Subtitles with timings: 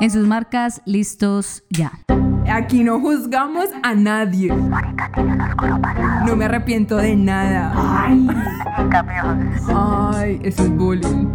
[0.00, 1.92] En sus marcas, listos ya.
[2.50, 4.48] Aquí no juzgamos a nadie.
[6.26, 7.70] No me arrepiento de nada.
[7.76, 8.26] Ay,
[9.74, 11.28] Ay eso es bullying.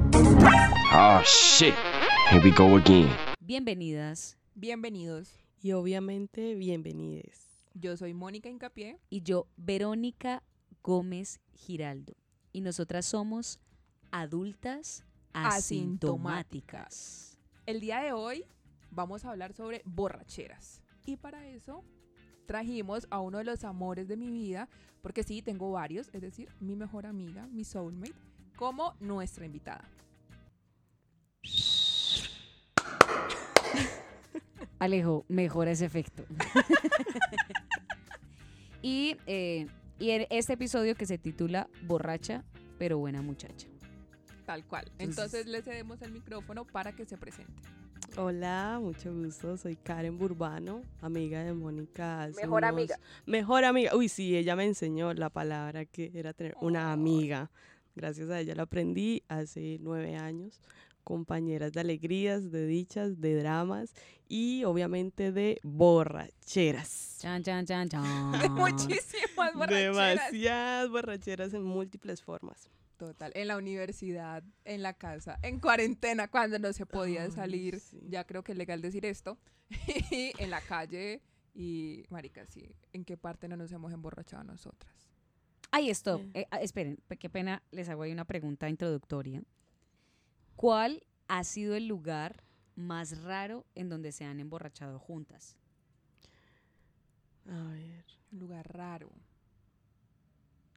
[0.96, 1.76] Oh shit.
[2.32, 3.08] Here we go again.
[3.40, 4.36] Bienvenidas.
[4.56, 5.38] Bienvenidos.
[5.62, 7.46] Y obviamente, bienvenides.
[7.76, 8.98] Yo soy Mónica Incapié.
[9.12, 10.42] Y yo, Verónica
[10.82, 12.16] Gómez Giraldo.
[12.52, 13.60] Y nosotras somos
[14.10, 17.35] adultas asintomáticas.
[17.66, 18.46] El día de hoy
[18.92, 20.84] vamos a hablar sobre borracheras.
[21.04, 21.84] Y para eso
[22.46, 24.70] trajimos a uno de los amores de mi vida,
[25.02, 28.14] porque sí, tengo varios, es decir, mi mejor amiga, mi soulmate,
[28.56, 29.90] como nuestra invitada.
[34.78, 36.24] Alejo, mejora ese efecto.
[38.84, 39.66] y, eh,
[39.98, 42.44] y en este episodio que se titula Borracha,
[42.78, 43.68] pero buena muchacha.
[44.46, 44.92] Tal cual.
[45.00, 47.54] Entonces le cedemos el micrófono para que se presente.
[48.18, 49.58] Hola, mucho gusto.
[49.58, 52.30] Soy Karen Burbano, amiga de Mónica.
[52.42, 52.98] Mejor amiga.
[53.26, 53.96] Mejor amiga.
[53.96, 57.52] Uy, sí, ella me enseñó la palabra que era tener una amiga.
[57.96, 60.62] Gracias a ella lo aprendí hace nueve años.
[61.04, 63.94] Compañeras de alegrías, de dichas, de dramas
[64.30, 67.18] y obviamente de borracheras.
[67.20, 68.04] Chan, chan, chan, chan.
[68.54, 69.96] Muchísimas borracheras.
[69.98, 72.70] Demasiadas borracheras en múltiples formas.
[72.98, 78.24] Total, en la universidad, en la casa, en cuarentena, cuando no se podía salir, ya
[78.24, 79.38] creo que es legal decir esto,
[80.12, 81.22] y en la calle,
[81.54, 85.10] y marica, sí, ¿en qué parte no nos hemos emborrachado nosotras?
[85.72, 89.44] Ay, esto, eh, ah, esperen, qué pena, les hago ahí una pregunta introductoria.
[90.56, 92.44] ¿Cuál ha sido el lugar
[92.76, 95.58] más raro en donde se han emborrachado juntas?
[97.48, 98.06] A ver.
[98.32, 99.10] Un lugar raro.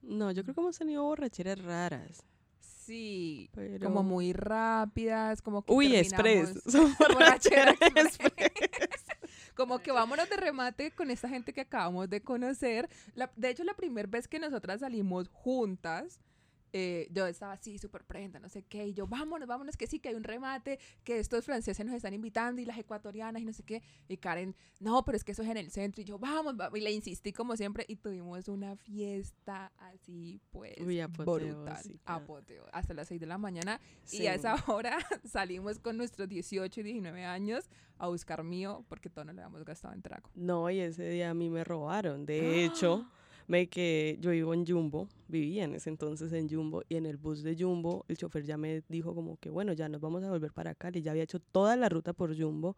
[0.02, 2.24] No, yo creo que hemos tenido borracheras raras.
[2.60, 3.50] Sí,
[3.82, 6.62] como muy rápidas, como que Uy, express.
[6.98, 7.76] borracheras
[9.54, 12.88] como que vámonos de remate con esta gente que acabamos de conocer.
[13.36, 16.20] de hecho, la primera vez que nosotras salimos juntas,
[16.72, 19.98] eh, yo estaba así súper prenda, no sé qué, y yo, vámonos, vámonos, que sí,
[19.98, 23.52] que hay un remate, que estos franceses nos están invitando y las ecuatorianas y no
[23.52, 26.18] sé qué, y Karen, no, pero es que eso es en el centro, y yo,
[26.18, 30.74] vamos, y le insistí como siempre, y tuvimos una fiesta así, pues,
[31.16, 33.80] brutal, apoteo, hasta las 6 de la mañana,
[34.10, 37.68] y a esa hora salimos con nuestros 18 y 19 años
[37.98, 40.30] a buscar mío, porque todo no le habíamos gastado en trago.
[40.34, 43.06] No, y ese día a mí me robaron, de hecho
[43.48, 47.16] me que yo vivo en Jumbo, vivía en ese entonces en Jumbo y en el
[47.16, 50.30] bus de Jumbo el chofer ya me dijo como que bueno, ya nos vamos a
[50.30, 52.76] volver para Cali, ya había hecho toda la ruta por Jumbo,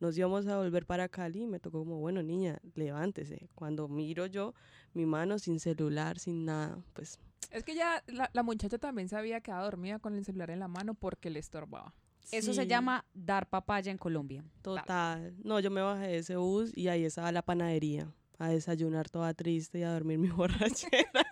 [0.00, 3.48] nos íbamos a volver para Cali y me tocó como bueno, niña, levántese.
[3.54, 4.54] Cuando miro yo
[4.94, 7.20] mi mano sin celular, sin nada, pues...
[7.50, 10.68] Es que ya la, muchacha también se había quedado dormida con el celular en la
[10.68, 11.94] mano porque le estorbaba.
[12.32, 14.44] Eso se llama dar papaya en Colombia.
[14.62, 15.36] Total.
[15.44, 19.32] No, yo me bajé de ese bus y ahí estaba la panadería a desayunar toda
[19.34, 21.26] triste y a dormir mi borrachera.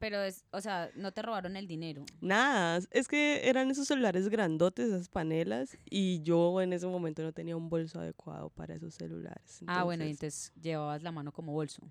[0.00, 2.04] pero, es, o sea, no te robaron el dinero.
[2.20, 7.32] Nada, es que eran esos celulares grandotes, esas panelas, y yo en ese momento no
[7.32, 9.60] tenía un bolso adecuado para esos celulares.
[9.66, 11.82] ah, bueno, y entonces llevabas la mano como bolso.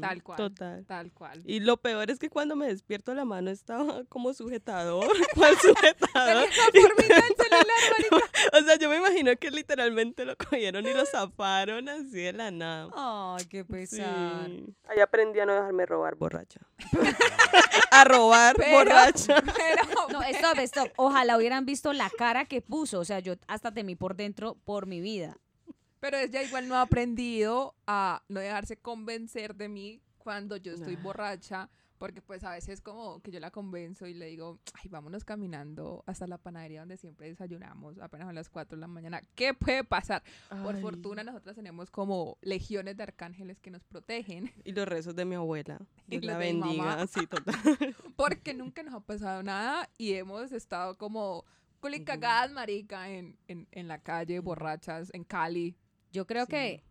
[0.00, 0.36] tal cual.
[0.36, 0.84] Total.
[0.86, 1.42] Tal cual.
[1.44, 5.06] Y lo peor es que cuando me despierto la mano estaba como sujetador.
[5.34, 6.46] ¿Cuál sujetador?
[8.52, 12.50] o sea, yo me imagino que literalmente lo cogieron y lo zafaron así de la
[12.50, 12.90] nada.
[12.94, 14.13] Ay, qué pesado.
[14.88, 16.60] Ahí aprendí a no dejarme robar borracha.
[17.90, 19.42] a robar borracha.
[20.12, 20.88] No, stop, stop.
[20.96, 23.00] Ojalá hubieran visto la cara que puso.
[23.00, 25.36] O sea, yo hasta temí por dentro por mi vida.
[26.00, 30.96] Pero ella igual no ha aprendido a no dejarse convencer de mí cuando yo estoy
[30.96, 31.70] borracha
[32.04, 36.04] porque pues a veces como que yo la convenzo y le digo, ay, vámonos caminando
[36.06, 39.22] hasta la panadería donde siempre desayunamos, apenas a las 4 de la mañana.
[39.34, 40.22] ¿Qué puede pasar?
[40.62, 44.52] Por fortuna nosotros tenemos como legiones de arcángeles que nos protegen.
[44.64, 45.80] Y los rezos de mi abuela.
[46.10, 47.54] Y la bendiga, sí, total.
[48.16, 51.46] Porque nunca nos ha pasado nada y hemos estado como
[51.80, 55.74] culicagadas, marica, en, en, en la calle, borrachas, en Cali.
[56.12, 56.84] Yo creo que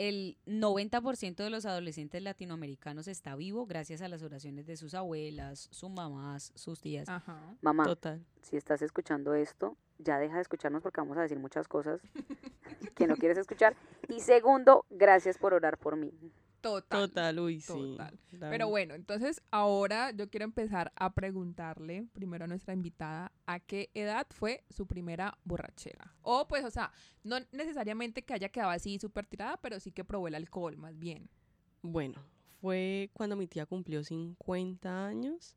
[0.00, 5.68] el 90% de los adolescentes latinoamericanos está vivo gracias a las oraciones de sus abuelas,
[5.70, 7.06] sus mamás, sus tías.
[7.06, 7.38] Ajá.
[7.60, 8.24] Mamá, Total.
[8.40, 12.00] si estás escuchando esto, ya deja de escucharnos porque vamos a decir muchas cosas
[12.94, 13.76] que no quieres escuchar.
[14.08, 16.10] Y segundo, gracias por orar por mí.
[16.60, 17.08] Total.
[17.08, 17.96] Total, uy, sí.
[18.38, 23.90] Pero bueno, entonces ahora yo quiero empezar a preguntarle primero a nuestra invitada a qué
[23.94, 26.14] edad fue su primera borrachera.
[26.22, 26.92] O pues, o sea,
[27.24, 30.98] no necesariamente que haya quedado así súper tirada, pero sí que probó el alcohol más
[30.98, 31.30] bien.
[31.82, 32.22] Bueno,
[32.60, 35.56] fue cuando mi tía cumplió 50 años.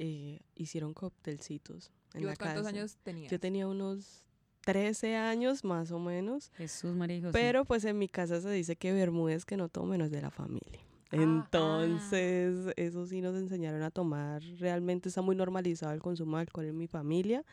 [0.00, 3.32] Eh, hicieron cóctelcitos en la ¿Cuántos años tenías?
[3.32, 4.27] Yo tenía unos
[4.68, 6.52] 13 años más o menos.
[6.58, 7.32] Jesús María José.
[7.32, 10.20] Pero pues en mi casa se dice que Bermúdez que no tome no es de
[10.20, 10.80] la familia.
[11.10, 14.42] Entonces, eso sí nos enseñaron a tomar.
[14.58, 17.44] Realmente está muy normalizado el consumo de alcohol en mi familia.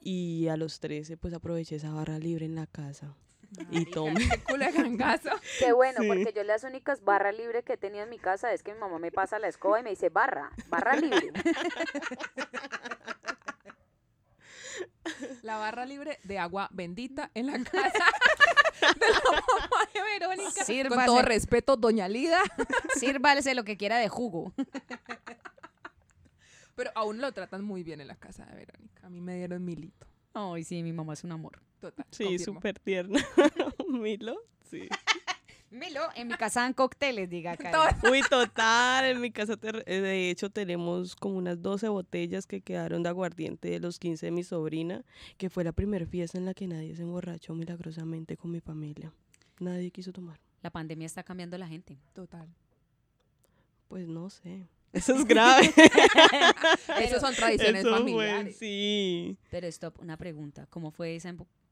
[0.00, 3.14] Y a los 13 pues aproveché esa barra libre en la casa.
[3.70, 4.14] Y tomé.
[5.58, 6.06] Qué bueno, Sí.
[6.08, 8.80] porque yo las únicas barra libre que he tenido en mi casa es que mi
[8.80, 11.32] mamá me pasa la escoba y me dice barra, barra libre.
[15.42, 18.04] La barra libre de agua bendita en la casa
[18.80, 20.52] de la mamá de Verónica.
[20.54, 21.06] Con Sírvase.
[21.06, 22.40] todo respeto, doña Lida.
[22.96, 24.52] Sírvase lo que quiera de jugo.
[26.76, 29.06] Pero aún lo tratan muy bien en la casa de Verónica.
[29.06, 30.06] A mí me dieron milito.
[30.32, 31.60] Ay, sí, mi mamá es un amor.
[31.80, 32.06] Total.
[32.10, 33.18] Sí, súper tierna.
[33.88, 34.36] Milo,
[34.70, 34.88] sí.
[35.70, 37.56] Milo, en mi casa dan cócteles, diga.
[37.56, 42.46] Todo- Uy, total, en mi casa ter- eh, de hecho tenemos como unas 12 botellas
[42.46, 45.04] que quedaron de aguardiente de los 15 de mi sobrina,
[45.38, 49.12] que fue la primera fiesta en la que nadie se emborrachó milagrosamente con mi familia.
[49.60, 50.40] Nadie quiso tomar.
[50.62, 51.98] La pandemia está cambiando a la gente.
[52.14, 52.48] Total.
[53.88, 54.66] Pues no sé.
[54.92, 55.72] Eso es grave.
[57.00, 58.56] Esas son tradiciones Eso fue, familiares.
[58.58, 59.36] sí.
[59.50, 60.66] Pero stop, una pregunta.
[60.68, 61.28] ¿Cómo fue esa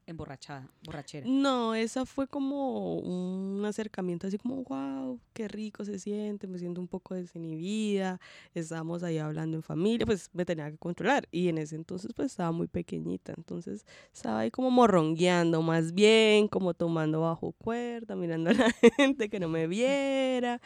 [0.09, 1.25] emborrachada, borrachera?
[1.27, 6.81] No, esa fue como un acercamiento así como, wow, qué rico se siente, me siento
[6.81, 8.19] un poco desinhibida,
[8.53, 12.31] estábamos ahí hablando en familia, pues me tenía que controlar y en ese entonces pues
[12.31, 18.49] estaba muy pequeñita, entonces estaba ahí como morrongueando más bien, como tomando bajo cuerda, mirando
[18.49, 20.61] a la gente que no me viera.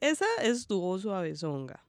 [0.00, 1.84] Esa estuvo suavezonga.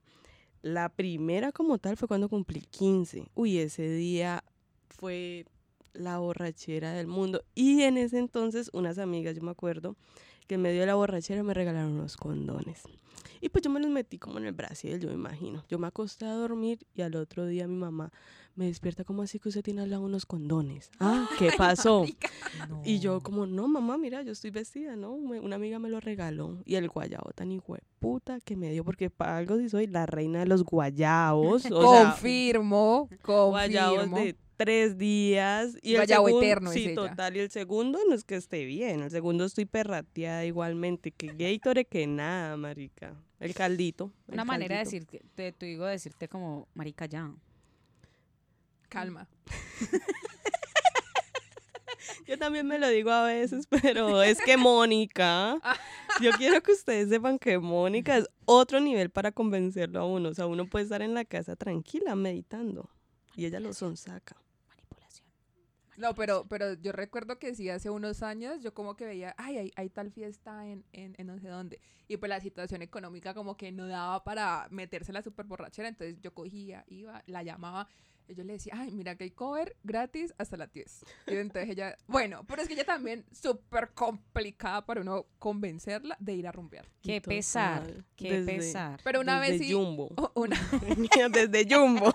[0.62, 3.28] La primera como tal fue cuando cumplí 15.
[3.34, 4.42] Uy, ese día
[4.88, 5.46] fue
[5.92, 7.44] la borrachera del mundo.
[7.54, 9.96] Y en ese entonces, unas amigas, yo me acuerdo,
[10.46, 12.82] que en medio de la borrachera me regalaron unos condones.
[13.40, 15.64] Y pues yo me los metí como en el brasier, yo me imagino.
[15.68, 18.12] Yo me acosté a dormir y al otro día mi mamá
[18.58, 20.90] me despierta como así que usted tiene al lado unos condones.
[21.00, 22.04] Ah, ¿qué pasó?
[22.84, 25.16] Y yo como, no, mamá, mira, yo estoy vestida, ¿no?
[25.16, 26.60] Me- Una amiga me lo regaló.
[26.64, 29.86] Y el guayabo tan hijo de puta que me dio, porque para algo sí soy
[29.86, 31.66] la reina de los guayabos.
[31.66, 34.18] O sea, confirmo, guayabos confirmo.
[34.18, 35.76] de tres días.
[35.82, 36.94] Y el Guayabo segun- eterno es Sí, ella.
[36.96, 37.36] total.
[37.36, 39.02] Y el segundo no es que esté bien.
[39.02, 41.12] El segundo estoy perrateada igualmente.
[41.12, 43.14] Que Gatorade que nada, marica.
[43.38, 44.12] El caldito.
[44.26, 47.32] el Una manera de decirte, te, tu digo decirte como, marica, ya.
[48.88, 49.28] Calma.
[52.26, 55.58] Yo también me lo digo a veces, pero es que Mónica,
[56.20, 60.28] yo quiero que ustedes sepan que Mónica es otro nivel para convencerlo a uno.
[60.28, 62.90] O sea, uno puede estar en la casa tranquila, meditando.
[63.34, 64.36] Y ella lo sonsaca.
[64.68, 65.26] Manipulación.
[65.96, 69.56] No, pero, pero yo recuerdo que sí, hace unos años yo como que veía, ay,
[69.56, 71.80] hay, hay tal fiesta en, en, en no sé dónde.
[72.08, 75.88] Y pues la situación económica como que no daba para meterse la super borrachera.
[75.88, 77.88] Entonces yo cogía, iba, la llamaba.
[78.28, 81.04] Y yo le decía, ay, mira que hay cover gratis hasta las 10.
[81.28, 86.34] Y entonces ella, bueno, pero es que ella también súper complicada para uno convencerla de
[86.34, 86.86] ir a rumbear.
[87.02, 87.36] Qué Total.
[87.36, 89.00] pesar, qué Desde- pesar.
[89.02, 90.10] Pero una vez desde sí, Jumbo.
[90.34, 90.56] una,
[91.32, 92.12] desde Jumbo.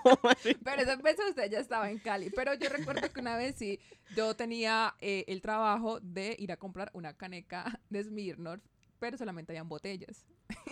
[0.63, 2.29] Pero esa vez usted ya estaba en Cali.
[2.29, 3.79] Pero yo recuerdo que una vez sí,
[4.15, 8.59] yo tenía eh, el trabajo de ir a comprar una caneca de Smirnoff,
[8.99, 10.25] pero solamente habían botellas.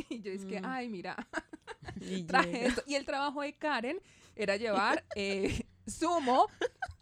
[0.10, 0.66] y yo es que, Mm.
[0.66, 1.16] ay, mira,
[2.02, 2.68] Y traje llega.
[2.68, 2.84] esto.
[2.88, 4.00] Y el trabajo de Karen
[4.36, 6.48] era llevar eh, zumo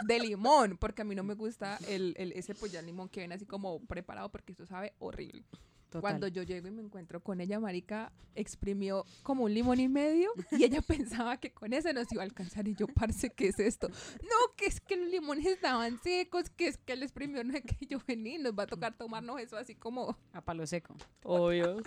[0.06, 3.36] de limón, porque a mí no me gusta el, el- ese ya limón que viene
[3.36, 5.44] así como preparado, porque eso sabe horrible.
[5.89, 6.01] Total.
[6.01, 10.29] Cuando yo llego y me encuentro con ella, Marica exprimió como un limón y medio
[10.51, 12.68] y ella pensaba que con ese nos iba a alcanzar.
[12.68, 13.89] Y yo, parce, ¿qué es esto?
[13.89, 17.63] No, que es que los limones estaban secos, que es que él exprimió, no es
[17.63, 20.15] que yo vení, nos va a tocar tomarnos eso así como.
[20.32, 20.96] A palo seco.
[21.24, 21.82] Obvio.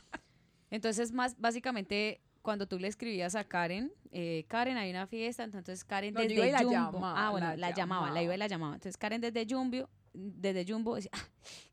[0.71, 5.85] Entonces, más básicamente, cuando tú le escribías a Karen, eh, Karen, hay una fiesta, entonces
[5.85, 6.73] Karen No, yo desde iba y la Jumbo.
[6.73, 8.75] llamaba, ah, bueno, la la, llamaba, la iba y la llamaba.
[8.75, 11.25] Entonces, Karen desde Jumbo, desde Jumbo, decía, "Ah,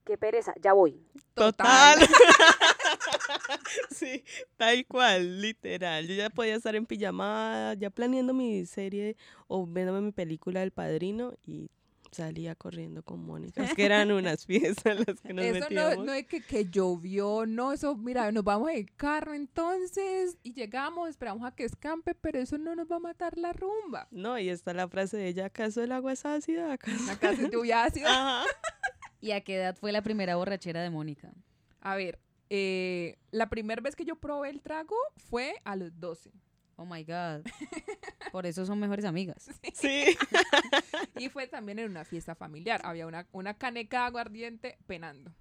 [0.06, 1.04] Qué pereza, ya voy.
[1.36, 2.00] Total.
[3.92, 4.24] sí,
[4.58, 6.08] tal cual, literal.
[6.08, 9.16] Yo ya podía estar en pijamada, ya planeando mi serie
[9.48, 11.70] o viéndome mi película del padrino y
[12.12, 13.64] salía corriendo con Mónica.
[13.64, 16.06] Es que eran unas fiestas las que nos Eso no, metíamos.
[16.06, 21.10] no es que, que llovió, no, eso, mira, nos vamos en carro entonces y llegamos,
[21.10, 24.08] esperamos a que escampe, pero eso no nos va a matar la rumba.
[24.12, 26.74] No, y está la frase de ella, ¿acaso el agua es ácida?
[26.74, 27.12] ¿Acaso?
[27.12, 28.10] Acá se lluvia ácida.
[28.10, 28.46] Ajá.
[29.22, 31.32] ¿y a qué edad fue la primera borrachera de Mónica?
[31.82, 36.32] A ver, eh, la primera vez que yo probé el trago fue a los 12.
[36.82, 37.46] Oh my God.
[38.32, 39.50] Por eso son mejores amigas.
[39.74, 40.16] Sí.
[41.18, 42.80] Y fue también en una fiesta familiar.
[42.86, 45.34] Había una, una caneca de aguardiente penando.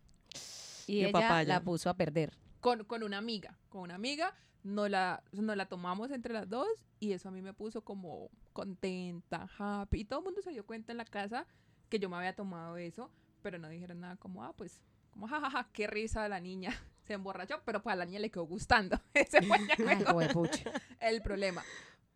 [0.89, 1.45] Y De ella papaya.
[1.55, 2.37] la puso a perder.
[2.61, 3.57] Con, con una amiga.
[3.69, 4.35] Con una amiga.
[4.65, 6.67] Nos la, nos la tomamos entre las dos.
[6.99, 10.01] Y eso a mí me puso como contenta, happy.
[10.01, 11.47] Y todo el mundo se dio cuenta en la casa
[11.89, 13.11] que yo me había tomado eso,
[13.43, 14.83] pero no dijeron nada como, ah, pues,
[15.19, 16.71] como, jajaja, qué risa la niña.
[17.07, 19.01] Se emborrachó, pero pues a la niña le quedó gustando.
[19.15, 19.59] Ese fue
[21.01, 21.65] el problema.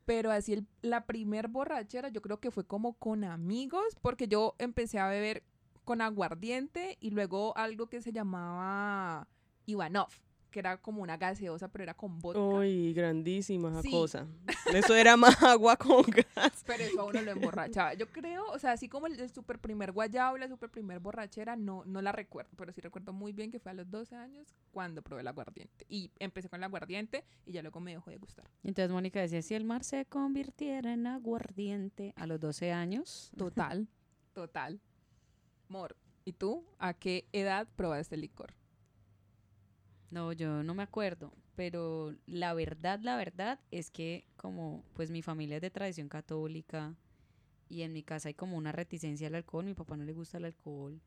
[0.04, 4.54] Pero así el- la primer borrachera yo creo que fue como con amigos, porque yo
[4.58, 5.42] empecé a beber
[5.84, 9.26] con aguardiente y luego algo que se llamaba
[9.66, 10.10] Ivanov,
[10.52, 12.38] que era como una gaseosa, pero era con vodka.
[12.40, 13.90] Uy, grandísima esa Sí.
[13.90, 14.26] cosa.
[14.72, 16.62] Eso era más agua con gas.
[16.64, 17.94] Pero eso a uno lo emborrachaba.
[17.94, 21.56] Yo creo, o sea, así como el, el super primer guayabo la super primer borrachera,
[21.56, 24.54] no, no la recuerdo, pero sí recuerdo muy bien que fue a los 12 años
[24.70, 25.84] cuando probé el aguardiente.
[25.88, 28.48] Y empecé con el aguardiente y ya luego me dejó de gustar.
[28.62, 33.88] Entonces Mónica decía, si el mar se convirtiera en aguardiente a los 12 años, Total,
[34.34, 34.80] total.
[35.68, 38.54] Mor, ¿y tú a qué edad probaste el licor?
[40.12, 45.22] No, yo no me acuerdo, pero la verdad, la verdad es que como pues mi
[45.22, 46.94] familia es de tradición católica
[47.70, 50.36] y en mi casa hay como una reticencia al alcohol, mi papá no le gusta
[50.36, 51.00] el alcohol,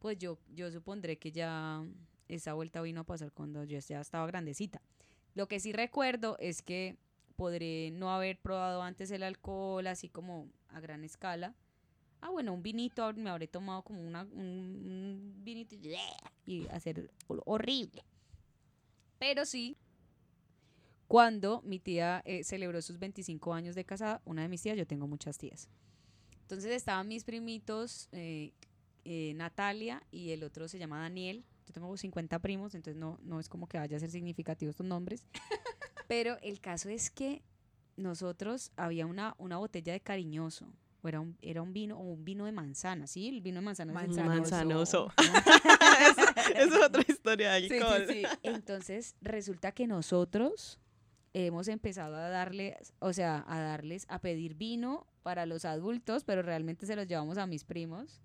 [0.00, 1.86] pues yo, yo supondré que ya
[2.26, 4.82] esa vuelta vino a pasar cuando yo ya estaba grandecita.
[5.36, 6.96] Lo que sí recuerdo es que
[7.36, 11.54] podré no haber probado antes el alcohol así como a gran escala.
[12.20, 15.76] Ah, bueno, un vinito, me habré tomado como una, un, un vinito
[16.46, 18.02] y hacer horrible.
[19.26, 19.78] Pero sí,
[21.08, 24.86] cuando mi tía eh, celebró sus 25 años de casada, una de mis tías, yo
[24.86, 25.70] tengo muchas tías.
[26.42, 28.52] Entonces estaban mis primitos, eh,
[29.06, 31.42] eh, Natalia y el otro se llama Daniel.
[31.66, 34.84] Yo tengo 50 primos, entonces no, no es como que vaya a ser significativo estos
[34.84, 35.24] nombres.
[36.06, 37.40] Pero el caso es que
[37.96, 40.66] nosotros había una, una botella de cariñoso.
[41.04, 43.28] O era un, era un vino, o un vino de manzana, ¿sí?
[43.28, 43.92] El vino de manzana.
[43.92, 45.08] es el Manzanoso.
[45.08, 45.12] Manzanoso.
[46.00, 48.06] es, es otra historia de Sí, alcohol.
[48.08, 48.38] sí, sí.
[48.42, 50.80] Entonces resulta que nosotros
[51.34, 56.40] hemos empezado a darle, o sea, a darles, a pedir vino para los adultos, pero
[56.42, 58.22] realmente se los llevamos a mis primos.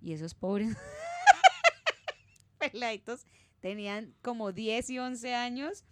[0.00, 0.74] Y esos pobres
[2.58, 3.26] peladitos
[3.60, 5.84] tenían como 10 y 11 años,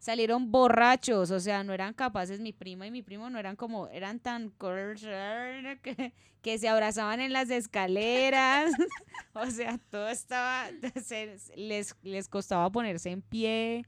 [0.00, 3.86] salieron borrachos, o sea, no eran capaces, mi prima y mi primo no eran como,
[3.88, 4.50] eran tan
[5.82, 8.72] que, que se abrazaban en las escaleras,
[9.34, 10.66] o sea, todo estaba,
[11.04, 13.84] se- les, les costaba ponerse en pie.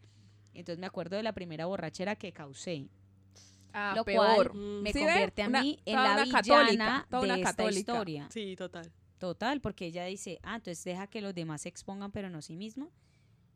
[0.55, 2.87] Entonces me acuerdo de la primera borrachera que causé.
[3.73, 4.51] Ah, Lo peor.
[4.53, 7.27] cual Mm, me convierte a Una- mí en toda la una villana católica, toda de
[7.27, 7.79] una esta católica.
[7.81, 8.29] historia.
[8.31, 8.93] Sí, total.
[9.17, 12.43] Total, porque ella dice, ah, entonces deja que los demás se expongan, pero no a
[12.43, 12.91] sí mismo.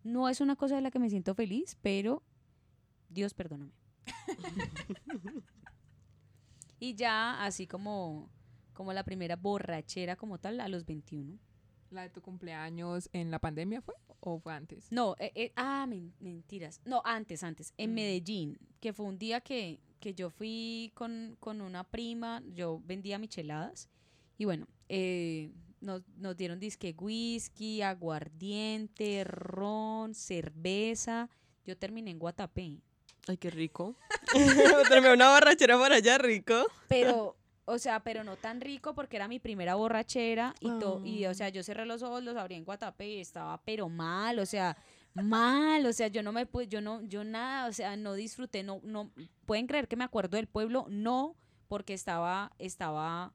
[0.05, 2.23] No es una cosa de la que me siento feliz, pero
[3.17, 3.73] Dios perdóname.
[6.79, 8.31] y ya así como,
[8.75, 11.39] como la primera borrachera como tal, a los 21.
[11.91, 13.95] ¿La de tu cumpleaños en la pandemia fue?
[14.21, 14.91] ¿O fue antes?
[14.93, 16.81] No, eh, eh, ah, men- mentiras.
[16.85, 17.95] No, antes, antes, en Mm.
[17.95, 23.19] Medellín, que fue un día que, que yo fui con, con una prima, yo vendía
[23.19, 23.89] micheladas
[24.37, 31.31] y bueno, eh, nos, nos dieron disque whisky, aguardiente, ron, cerveza.
[31.65, 32.83] Yo terminé en Guatapé.
[33.29, 33.97] Ay, qué rico.
[34.89, 36.67] Traeme una borrachera por allá, rico.
[36.89, 41.27] Pero, o sea, pero no tan rico porque era mi primera borrachera y, to- y
[41.27, 44.47] o sea, yo cerré los ojos, los abrí en Guatapé y estaba pero mal, o
[44.47, 44.77] sea,
[45.15, 48.63] mal, o sea, yo no me pude, yo no, yo nada, o sea, no disfruté,
[48.63, 49.11] no, no,
[49.47, 51.35] pueden creer que me acuerdo del pueblo, no,
[51.69, 53.33] porque estaba, estaba,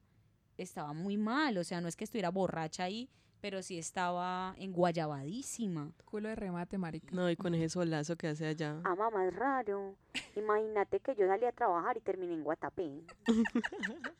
[0.56, 3.10] estaba muy mal, o sea, no es que estuviera borracha ahí,
[3.42, 5.92] pero sí estaba enguayabadísima.
[6.06, 7.08] Culo de remate, marica.
[7.14, 8.80] No, y con ese solazo que hace allá.
[8.84, 9.96] Ah, mamá, es raro.
[10.36, 13.02] Imagínate que yo salí a trabajar y terminé en Guatapé.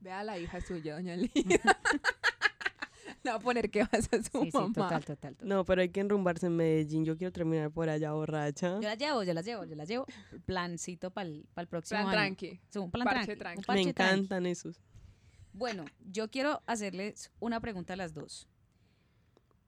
[0.00, 1.30] Vea a la hija suya, doña Lina.
[3.24, 4.72] Le va a poner que vas a su Sí, sí, mamá.
[4.72, 5.48] total, total, total.
[5.48, 7.04] No, pero hay que enrumbarse en Medellín.
[7.04, 8.76] Yo quiero terminar por allá borracha.
[8.80, 10.06] Yo las llevo, yo las llevo, yo las llevo.
[10.46, 12.16] Plancito para el próximo Plan año.
[12.36, 12.60] tranqui.
[12.70, 13.80] Sí, un plan Parche tranqui, tranqui.
[13.82, 14.14] un Me tranqui.
[14.20, 14.80] encantan esos.
[15.52, 18.48] Bueno, yo quiero hacerles una pregunta a las dos.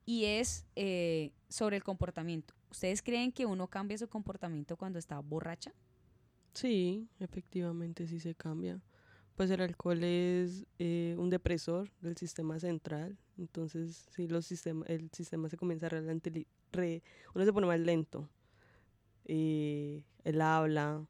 [0.06, 2.54] Y es eh, sobre el comportamiento.
[2.70, 5.72] ¿Ustedes creen que uno cambia su comportamiento cuando está borracha?
[6.54, 8.80] Sí, efectivamente sí se cambia.
[9.36, 13.16] Pues el alcohol es eh, un depresor del sistema central.
[13.38, 17.02] Entonces, sí, los sistema, el sistema se comienza a re-
[17.34, 18.28] uno se pone más lento.
[19.24, 21.06] Eh, el habla,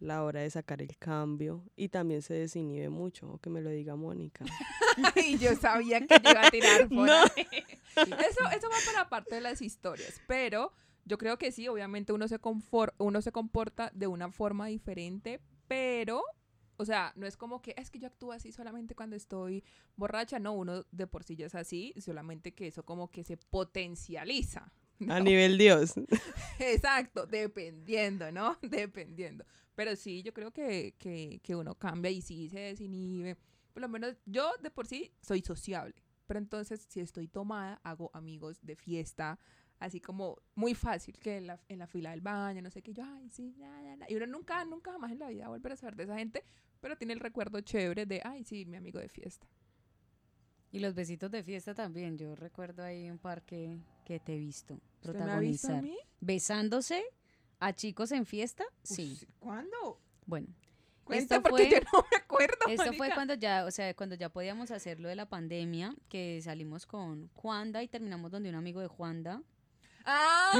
[0.00, 3.70] la hora de sacar el cambio y también se desinhibe mucho, o que me lo
[3.70, 4.44] diga Mónica.
[5.16, 7.12] Y yo sabía que yo iba a tirar por No.
[7.12, 7.46] ahí.
[7.96, 10.72] Eso, eso va para la parte de las historias, pero
[11.04, 15.40] yo creo que sí, obviamente uno se, confor- uno se comporta de una forma diferente,
[15.66, 16.22] pero,
[16.76, 19.64] o sea, no es como que es que yo actúo así solamente cuando estoy
[19.96, 23.36] borracha, no, uno de por sí ya es así, solamente que eso como que se
[23.36, 24.72] potencializa.
[25.08, 25.94] A nivel Dios.
[26.58, 28.58] Exacto, dependiendo, ¿no?
[28.62, 29.44] Dependiendo.
[29.74, 33.36] Pero sí, yo creo que, que, que uno cambia y sí se desinhibe.
[33.72, 35.94] por lo menos yo de por sí soy sociable.
[36.26, 39.38] Pero entonces, si estoy tomada, hago amigos de fiesta,
[39.78, 42.92] así como muy fácil, que en la, en la fila del baño, no sé qué,
[42.92, 44.06] yo, ay, sí, na, na, na".
[44.10, 46.44] Y uno nunca, nunca jamás en la vida volver a saber de esa gente,
[46.80, 49.46] pero tiene el recuerdo chévere de, ay, sí, mi amigo de fiesta.
[50.70, 52.18] Y los besitos de fiesta también.
[52.18, 53.78] Yo recuerdo ahí un par que,
[54.08, 55.82] que te he visto ¿Usted me ha visto a protagonizar.
[55.82, 55.98] mí?
[56.20, 57.04] Besándose
[57.60, 58.64] a chicos en fiesta.
[58.82, 59.18] Sí.
[59.38, 60.00] ¿Cuándo?
[60.26, 60.46] Bueno,
[61.04, 62.56] Cuenta Esto porque fue- yo no me acuerdo.
[62.68, 63.14] Esto fue marica.
[63.14, 67.28] cuando ya, o sea, cuando ya podíamos hacer lo de la pandemia, que salimos con
[67.34, 69.42] Juanda y terminamos donde un amigo de Juanda.
[70.04, 70.52] ¡Ah!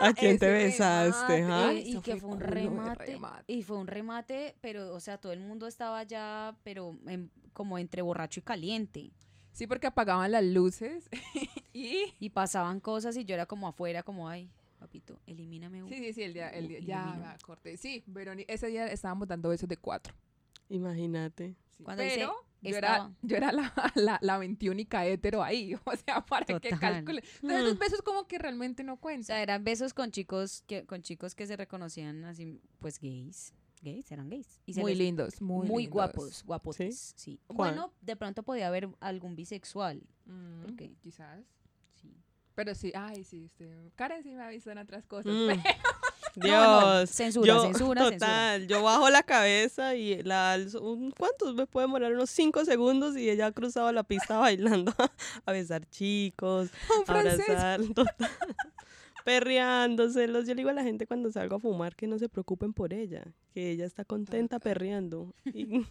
[0.00, 1.52] ¿A quién te besaste, remate.
[1.52, 1.72] ah?
[1.72, 3.52] eh, y que fue un remate, remate.
[3.52, 7.78] Y fue un remate, pero, o sea, todo el mundo estaba ya, pero en- como
[7.78, 9.12] entre borracho y caliente.
[9.52, 11.08] Sí, porque apagaban las luces
[11.74, 12.14] y...
[12.18, 15.94] Y pasaban cosas y yo era como afuera, como, ay, papito, elimíname uno.
[15.94, 17.76] Sí, sí, sí, el día, el día, ya acordé.
[17.76, 20.14] Sí, Verónica, ese día estábamos dando besos de cuatro.
[20.68, 21.54] Imagínate.
[21.76, 25.96] Sí, Cuando dice, pero yo era, yo era la, la, la 21 hetero ahí, o
[25.96, 26.78] sea, para que Total.
[26.78, 27.22] calcule.
[27.42, 29.24] Entonces, esos besos como que realmente no O cuentan.
[29.24, 33.52] sea, eran besos con chicos que, con chicos que se reconocían así, pues gays.
[33.82, 34.62] Gays, eran gays.
[34.64, 35.92] Y muy les- lindos, muy, muy, lindos.
[35.92, 37.38] guapos, guapotes, sí.
[37.48, 40.90] Bueno, de pronto podía haber algún bisexual, Mm, ¿Por qué?
[41.02, 41.44] Quizás.
[42.54, 45.32] Pero sí, ay, sí, este, Karen sí me ha visto en otras cosas.
[45.32, 45.48] Mm.
[46.36, 47.10] No, no, Dios.
[47.10, 48.10] censura, yo, censura, censura.
[48.26, 50.82] total, yo bajo la cabeza y la alzo.
[50.82, 52.12] un- ¿Cuántos me puede demorar?
[52.12, 54.92] Unos cinco segundos y ella ha cruzado la pista bailando
[55.46, 57.48] a besar chicos, Un a francés.
[57.50, 58.16] abrazar, total,
[59.24, 60.46] perreándoselos.
[60.46, 62.92] Yo le digo a la gente cuando salgo a fumar que no se preocupen por
[62.92, 64.72] ella, que ella está contenta Total.
[64.72, 65.32] perreando.
[65.44, 65.86] Y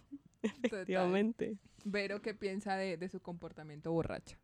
[0.64, 1.58] efectivamente.
[1.86, 4.38] Vero, ¿qué piensa de, de su comportamiento borracha?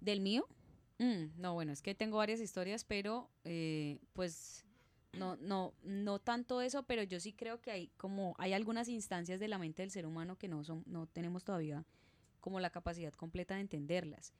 [0.00, 0.48] ¿Del mío?
[0.98, 4.64] Mm, no, bueno, es que tengo varias historias, pero eh, pues
[5.12, 9.40] no, no, no tanto eso, pero yo sí creo que hay como hay algunas instancias
[9.40, 11.84] de la mente del ser humano que no son, no tenemos todavía
[12.40, 14.32] como la capacidad completa de entenderlas.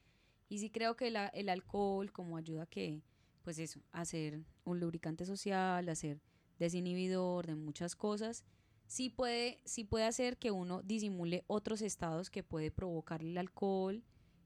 [0.49, 3.01] Y sí creo que el alcohol como ayuda a que,
[3.43, 6.21] pues eso, a ser un lubricante social, a ser
[6.59, 8.45] desinhibidor de muchas cosas,
[8.87, 14.05] sí puede, sí puede hacer que uno disimule otros estados que puede provocar el alcohol,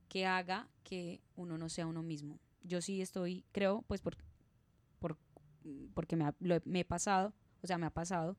[0.09, 2.39] que haga que uno no sea uno mismo.
[2.63, 4.17] Yo sí estoy, creo, pues por,
[4.99, 5.17] por
[5.95, 8.37] porque me ha, lo he- me he pasado, o sea, me ha pasado.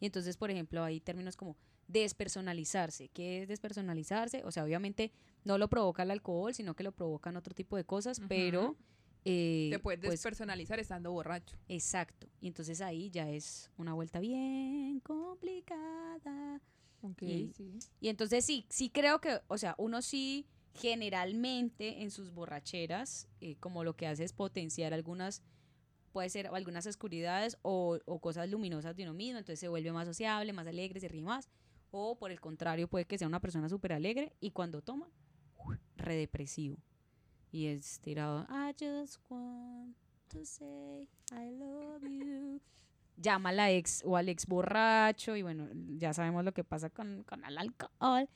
[0.00, 1.56] Y entonces, por ejemplo, hay términos como
[1.88, 3.08] despersonalizarse.
[3.08, 4.44] ¿Qué es despersonalizarse?
[4.44, 5.12] O sea, obviamente
[5.44, 8.76] no lo provoca el alcohol, sino que lo provocan otro tipo de cosas, pero...
[9.24, 11.56] eh, Te puedes pues, despersonalizar estando borracho.
[11.68, 12.28] Exacto.
[12.40, 16.60] Y entonces ahí ya es una vuelta bien complicada.
[17.02, 17.78] Ok, Y- sí.
[18.00, 23.56] Y entonces sí, sí creo que, o sea, uno sí generalmente en sus borracheras, eh,
[23.56, 25.42] como lo que hace es potenciar algunas,
[26.12, 30.52] puede ser algunas oscuridades o, cosas luminosas de uno mismo, entonces se vuelve más sociable,
[30.52, 31.48] más alegre, se ríe más.
[31.90, 35.08] O por el contrario, puede que sea una persona súper alegre y cuando toma,
[35.96, 36.76] redepresivo.
[37.50, 39.96] Y es tirado, I just want
[40.28, 42.60] to say I love you.
[43.16, 46.90] Llama a la ex o al ex borracho y bueno, ya sabemos lo que pasa
[46.90, 48.28] con, con el alcohol.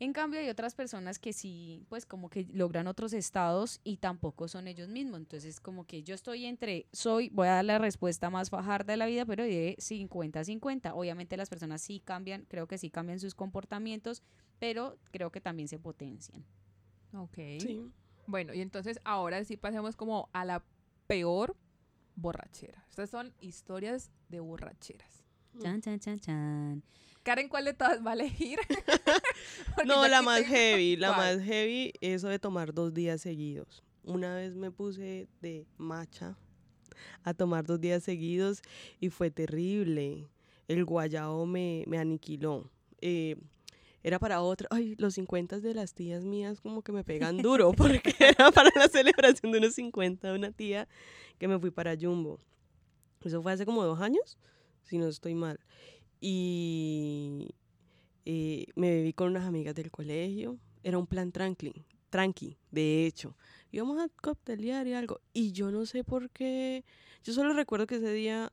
[0.00, 4.48] En cambio hay otras personas que sí, pues como que logran otros estados y tampoco
[4.48, 5.20] son ellos mismos.
[5.20, 8.96] Entonces como que yo estoy entre, soy, voy a dar la respuesta más fajarda de
[8.96, 10.92] la vida, pero de 50-50.
[10.94, 14.22] Obviamente las personas sí cambian, creo que sí cambian sus comportamientos,
[14.58, 16.46] pero creo que también se potencian.
[17.12, 17.36] Ok.
[17.58, 17.92] Sí.
[18.26, 20.64] Bueno, y entonces ahora sí pasemos como a la
[21.08, 21.58] peor
[22.16, 22.86] borrachera.
[22.88, 25.26] Estas son historias de borracheras.
[25.58, 26.82] Chan, chan, chan, chan.
[27.22, 28.58] Karen, ¿cuál de todas va a elegir?
[29.86, 31.38] No, la más tengo- heavy, la ¿Cuál?
[31.38, 33.82] más heavy, eso de tomar dos días seguidos.
[34.04, 36.36] Una vez me puse de macha
[37.24, 38.62] a tomar dos días seguidos
[39.00, 40.28] y fue terrible.
[40.68, 42.70] El guayao me, me aniquiló.
[43.00, 43.36] Eh,
[44.02, 47.72] era para otra, ay, los 50 de las tías mías como que me pegan duro,
[47.72, 50.88] porque era para la celebración de unos 50 de una tía
[51.38, 52.38] que me fui para Jumbo.
[53.22, 54.38] Eso fue hace como dos años,
[54.82, 55.60] si no estoy mal.
[56.20, 57.54] Y
[58.24, 60.58] eh, me bebí con unas amigas del colegio.
[60.82, 63.36] Era un plan tranqui, tranqui, de hecho.
[63.72, 65.20] Íbamos a coctelear y algo.
[65.32, 66.84] Y yo no sé por qué.
[67.24, 68.52] Yo solo recuerdo que ese día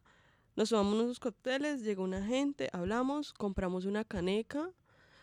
[0.56, 4.72] nos tomamos unos cócteles, llegó una gente, hablamos, compramos una caneca.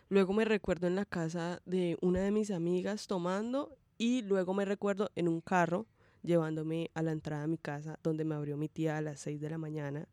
[0.09, 3.77] Luego me recuerdo en la casa de una de mis amigas tomando.
[3.97, 5.87] Y luego me recuerdo en un carro
[6.23, 9.40] llevándome a la entrada de mi casa, donde me abrió mi tía a las 6
[9.40, 10.09] de la mañana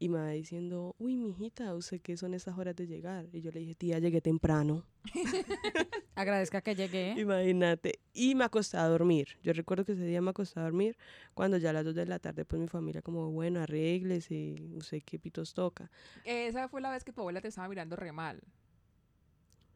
[0.00, 3.28] y me va diciendo, uy, mijita, ¿usted qué son esas horas de llegar?
[3.32, 4.86] Y yo le dije, tía, llegué temprano.
[6.14, 7.14] Agradezca que llegué.
[7.18, 8.00] Imagínate.
[8.14, 9.36] Y me acosté a dormir.
[9.42, 10.96] Yo recuerdo que ese día me acosté a dormir
[11.34, 14.72] cuando ya a las 2 de la tarde, pues mi familia como, bueno, arregles y
[14.74, 15.90] usted qué pitos toca.
[16.24, 18.40] Esa fue la vez que tu abuela te estaba mirando re mal.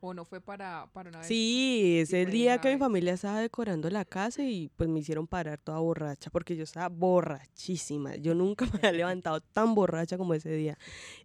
[0.07, 1.29] ¿O no fue para, para una vez?
[1.29, 5.27] Sí, es el día que mi familia estaba decorando la casa y pues me hicieron
[5.27, 8.15] parar toda borracha porque yo estaba borrachísima.
[8.17, 10.77] Yo nunca me había levantado tan borracha como ese día.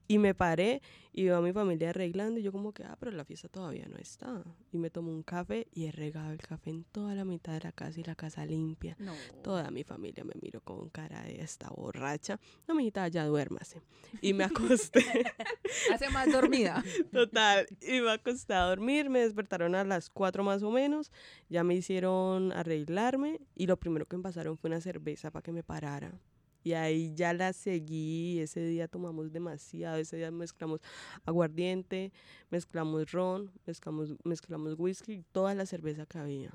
[0.08, 3.12] Y me paré y veo a mi familia arreglando y yo como que, ah, pero
[3.12, 4.43] la fiesta todavía no está.
[4.72, 7.62] Y me tomo un café y he regado el café en toda la mitad de
[7.62, 8.95] la casa y la casa limpia.
[9.00, 9.13] No.
[9.43, 12.39] Toda mi familia me miró con cara de esta borracha.
[12.67, 13.82] No, mijita, ya duérmase.
[14.22, 15.04] Y me acosté.
[15.93, 16.84] Hace más dormida.
[17.12, 21.12] Total, y me acosté a dormir, me despertaron a las 4 más o menos,
[21.50, 25.52] ya me hicieron arreglarme y lo primero que me pasaron fue una cerveza para que
[25.52, 26.19] me parara.
[26.63, 30.82] Y ahí ya la seguí, ese día tomamos demasiado, ese día mezclamos
[31.26, 32.12] aguardiente,
[32.50, 36.52] mezclamos ron, mezclamos, mezclamos whisky, toda la cerveza que había.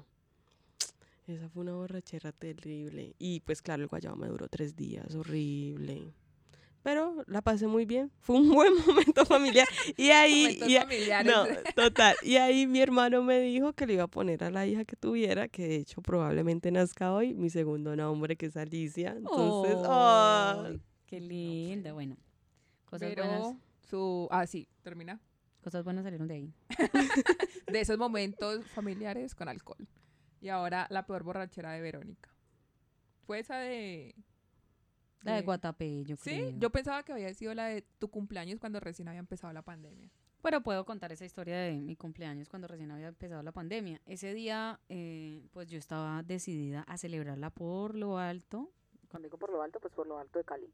[1.26, 3.14] Esa fue una borrachera terrible.
[3.18, 6.12] Y pues claro, el guayabo me duró tres días, horrible.
[6.84, 8.12] Pero la pasé muy bien.
[8.20, 9.66] Fue un buen momento familiar.
[9.96, 10.76] Y ahí, y
[11.10, 11.44] a- no,
[11.74, 12.14] total.
[12.22, 14.94] Y ahí mi hermano me dijo que le iba a poner a la hija que
[14.94, 19.14] tuviera, que de hecho probablemente nazca hoy, mi segundo nombre, que es Alicia.
[19.16, 19.78] Entonces,
[21.06, 21.94] qué linda.
[21.94, 22.18] Bueno,
[22.84, 23.56] cosas Pero buenas,
[23.88, 24.28] su...
[24.30, 25.18] Ah, sí, termina.
[25.62, 26.52] cosas buenas salieron de ahí.
[27.72, 29.88] De esos momentos familiares con alcohol.
[30.42, 32.28] Y ahora la peor borrachera de Verónica.
[33.26, 34.14] Fue esa de...
[35.24, 36.50] La de Guatapé, yo Sí, creo.
[36.58, 40.10] yo pensaba que había sido la de tu cumpleaños cuando recién había empezado la pandemia.
[40.42, 44.00] Pero puedo contar esa historia de mi cumpleaños cuando recién había empezado la pandemia.
[44.04, 48.70] Ese día, eh, pues yo estaba decidida a celebrarla por lo alto.
[49.08, 50.70] Cuando digo por lo alto, pues por lo alto de Cali.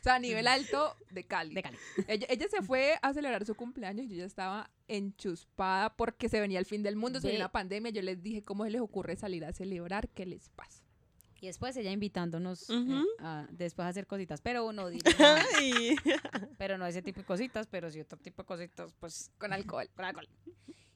[0.00, 1.54] O sea, a nivel alto de Cali.
[1.54, 1.76] De Cali.
[2.08, 6.40] Ella, ella se fue a celebrar su cumpleaños y yo ya estaba enchuspada porque se
[6.40, 7.44] venía el fin del mundo, se venía Ve.
[7.44, 7.90] una pandemia.
[7.92, 10.08] Yo les dije, ¿cómo se les ocurre salir a celebrar?
[10.08, 10.82] ¿Qué les pasa?
[11.40, 14.40] Y después ella invitándonos eh, a después a hacer cositas.
[14.40, 15.42] Pero no diré nada.
[15.56, 15.96] Ay.
[16.58, 19.88] Pero no ese tipo de cositas, pero sí otro tipo de cositas, pues Con alcohol.
[19.96, 20.28] con alcohol.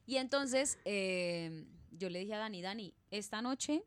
[0.06, 3.82] Y entonces eh, yo le dije a Dani, Dani, esta noche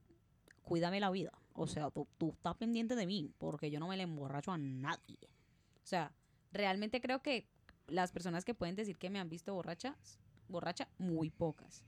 [0.63, 1.31] cuídame la vida.
[1.53, 4.57] O sea, tú, tú estás pendiente de mí, porque yo no me le emborracho a
[4.57, 5.17] nadie.
[5.83, 6.11] O sea,
[6.51, 7.47] realmente creo que
[7.87, 9.95] las personas que pueden decir que me han visto borracha,
[10.47, 11.83] borracha, muy pocas.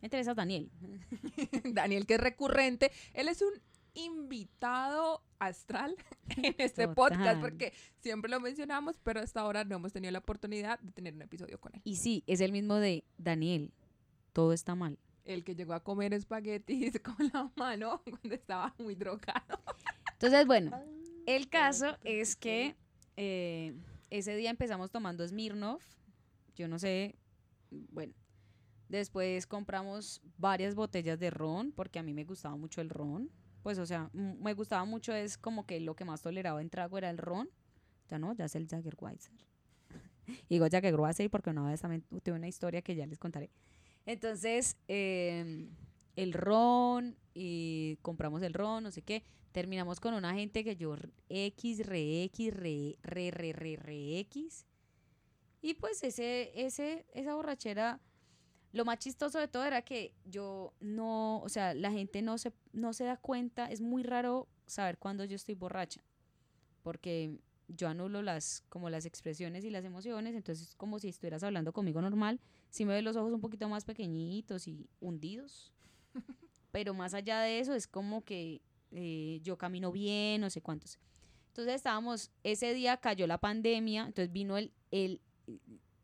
[0.00, 0.70] Entre esas, Daniel.
[1.72, 2.92] Daniel, que es recurrente.
[3.12, 3.52] Él es un
[3.98, 5.96] invitado astral
[6.36, 6.94] en este Total.
[6.94, 11.14] podcast porque siempre lo mencionamos, pero hasta ahora no hemos tenido la oportunidad de tener
[11.14, 11.80] un episodio con él.
[11.84, 13.72] Y sí, es el mismo de Daniel.
[14.32, 14.98] Todo está mal.
[15.24, 19.60] El que llegó a comer espaguetis con la mano cuando estaba muy drogado.
[20.12, 20.82] Entonces, bueno,
[21.26, 22.76] el caso es que
[23.16, 23.74] eh,
[24.10, 25.84] ese día empezamos tomando Smirnoff.
[26.56, 27.16] Yo no sé,
[27.70, 28.14] bueno.
[28.88, 33.30] Después compramos varias botellas de ron, porque a mí me gustaba mucho el ron.
[33.68, 36.96] Pues, o sea, me gustaba mucho, es como que lo que más toleraba en trago
[36.96, 37.50] era el ron.
[38.08, 39.34] Ya no, ya es el Jaggerweiser.
[40.26, 43.50] Y digo Jaggerweiser porque una vez también tuve una historia que ya les contaré.
[44.06, 45.68] Entonces, eh,
[46.16, 49.22] el ron, y compramos el ron, no sé qué.
[49.52, 50.96] Terminamos con una gente que yo
[51.28, 54.64] X, re X, re, re, re, re, re X.
[55.60, 58.00] Y pues ese, ese, esa borrachera,
[58.72, 62.52] lo más chistoso de todo era que yo no, o sea, la gente no se,
[62.72, 66.02] no se da cuenta, es muy raro saber cuándo yo estoy borracha,
[66.82, 71.42] porque yo anulo las, como las expresiones y las emociones, entonces es como si estuvieras
[71.42, 75.72] hablando conmigo normal, si me ves los ojos un poquito más pequeñitos y hundidos,
[76.72, 78.60] pero más allá de eso es como que
[78.92, 80.98] eh, yo camino bien, no sé cuántos.
[81.48, 85.20] Entonces estábamos, ese día cayó la pandemia, entonces vino el, el,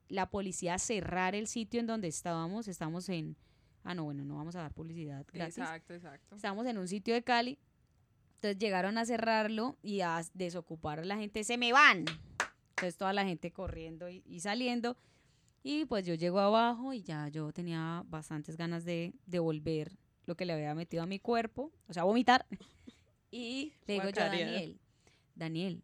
[0.09, 3.37] la policía a cerrar el sitio en donde estábamos, estábamos en,
[3.83, 5.59] ah no, bueno, no vamos a dar publicidad gratis.
[5.59, 6.37] Exacto, exacto.
[6.37, 7.59] Estábamos en un sitio de Cali,
[8.37, 12.05] entonces llegaron a cerrarlo y a desocupar a la gente, se me van.
[12.71, 14.97] Entonces toda la gente corriendo y, y saliendo.
[15.63, 20.45] Y pues yo llego abajo y ya yo tenía bastantes ganas de devolver lo que
[20.45, 22.47] le había metido a mi cuerpo, o sea, vomitar.
[23.31, 24.29] Y le digo yo a.
[24.29, 24.79] Daniel,
[25.35, 25.83] Daniel,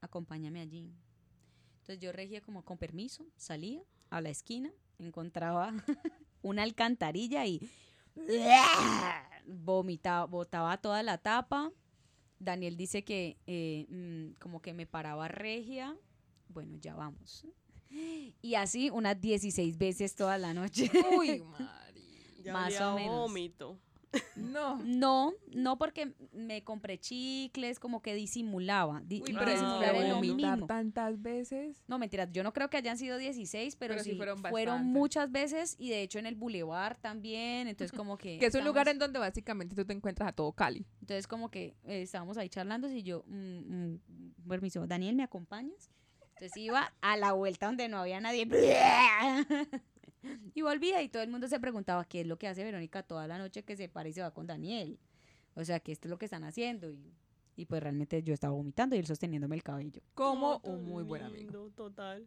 [0.00, 0.92] acompáñame allí.
[1.92, 5.74] Entonces yo regía como con permiso, salía a la esquina, encontraba
[6.42, 7.60] una alcantarilla y
[9.46, 11.70] vomitaba, botaba toda la tapa.
[12.38, 15.94] Daniel dice que eh, mm, como que me paraba regia.
[16.48, 17.46] Bueno, ya vamos.
[18.40, 20.90] Y así unas 16 veces toda la noche.
[21.18, 22.40] Uy, Mari.
[22.42, 23.12] Ya Más o menos.
[23.12, 23.78] vómito.
[24.36, 24.76] No.
[24.84, 29.00] No, no porque me compré chicles, como que disimulaba.
[29.04, 30.66] di- Uy, pero disimular mínimo.
[30.66, 31.82] tantas veces.
[31.86, 34.84] No, mentiras, yo no creo que hayan sido 16, pero, Pero sí sí, fueron fueron,
[34.86, 38.38] muchas veces y de hecho en el Boulevard también, entonces como que...
[38.42, 40.84] Que es un lugar en donde básicamente tú te encuentras a todo Cali.
[41.00, 44.00] Entonces como que eh, estábamos ahí charlando y yo, mm, mm,
[44.48, 45.90] permiso, Daniel, ¿me acompañas?
[46.34, 48.46] Entonces iba a la vuelta donde no había nadie.
[50.54, 53.26] Y volvía y todo el mundo se preguntaba qué es lo que hace Verónica toda
[53.26, 54.98] la noche que se para y se va con Daniel.
[55.54, 56.90] O sea, que esto es lo que están haciendo.
[56.90, 57.12] Y,
[57.56, 60.02] y pues realmente yo estaba vomitando y él sosteniéndome el cabello.
[60.14, 61.38] Como un muy buen amigo.
[61.38, 62.26] lindo, Total.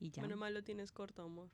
[0.00, 0.22] Y ya.
[0.22, 1.50] Menos mal lo tienes corto, amor.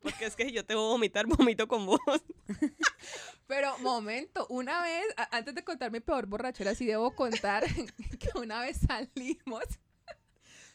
[0.00, 2.00] Porque es que yo te voy a vomitar, vomito con vos.
[3.46, 7.64] Pero, momento, una vez, antes de contar mi peor borrachera, sí debo contar
[8.18, 9.64] que una vez salimos.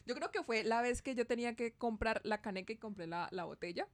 [0.06, 3.06] Yo creo que fue la vez que yo tenía que comprar la caneca y compré
[3.06, 3.88] la, la botella.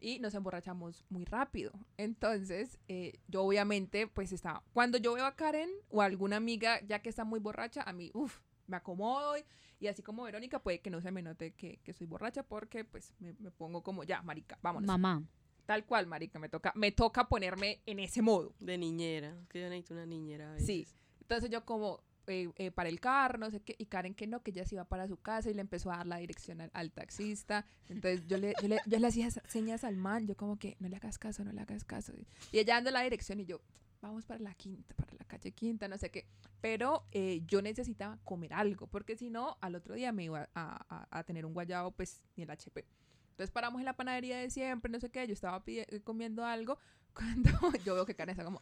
[0.00, 1.72] Y nos emborrachamos muy rápido.
[1.96, 4.62] Entonces, eh, yo obviamente, pues estaba.
[4.72, 7.92] Cuando yo veo a Karen o a alguna amiga ya que está muy borracha, a
[7.92, 9.38] mí, uff, me acomodo.
[9.38, 9.44] Y,
[9.80, 12.84] y así como Verónica, puede que no se me note que, que soy borracha porque,
[12.84, 14.86] pues, me, me pongo como, ya, marica, vámonos.
[14.86, 15.22] Mamá.
[15.66, 18.54] Tal cual, marica, me toca, me toca ponerme en ese modo.
[18.60, 19.38] De niñera.
[19.40, 20.86] Es que yo necesito una niñera a Sí.
[21.22, 24.42] Entonces yo como eh, eh, para el carro, no sé qué, y Karen que no,
[24.42, 26.70] que ella se iba para su casa y le empezó a dar la dirección al,
[26.74, 27.66] al taxista.
[27.88, 30.88] Entonces yo le, yo, le, yo le hacía señas al man, yo como que no
[30.88, 32.12] le hagas caso, no le hagas caso.
[32.52, 33.60] Y ella dando la dirección y yo,
[34.00, 36.26] vamos para la quinta, para la calle quinta, no sé qué.
[36.60, 40.84] Pero eh, yo necesitaba comer algo, porque si no, al otro día me iba a,
[40.88, 42.84] a- a tener un guayabo, pues ni el HP.
[43.32, 45.62] Entonces paramos en la panadería de siempre, no sé qué, yo estaba
[46.04, 46.78] comiendo algo,
[47.14, 47.50] cuando
[47.84, 48.60] yo veo que Karen está como...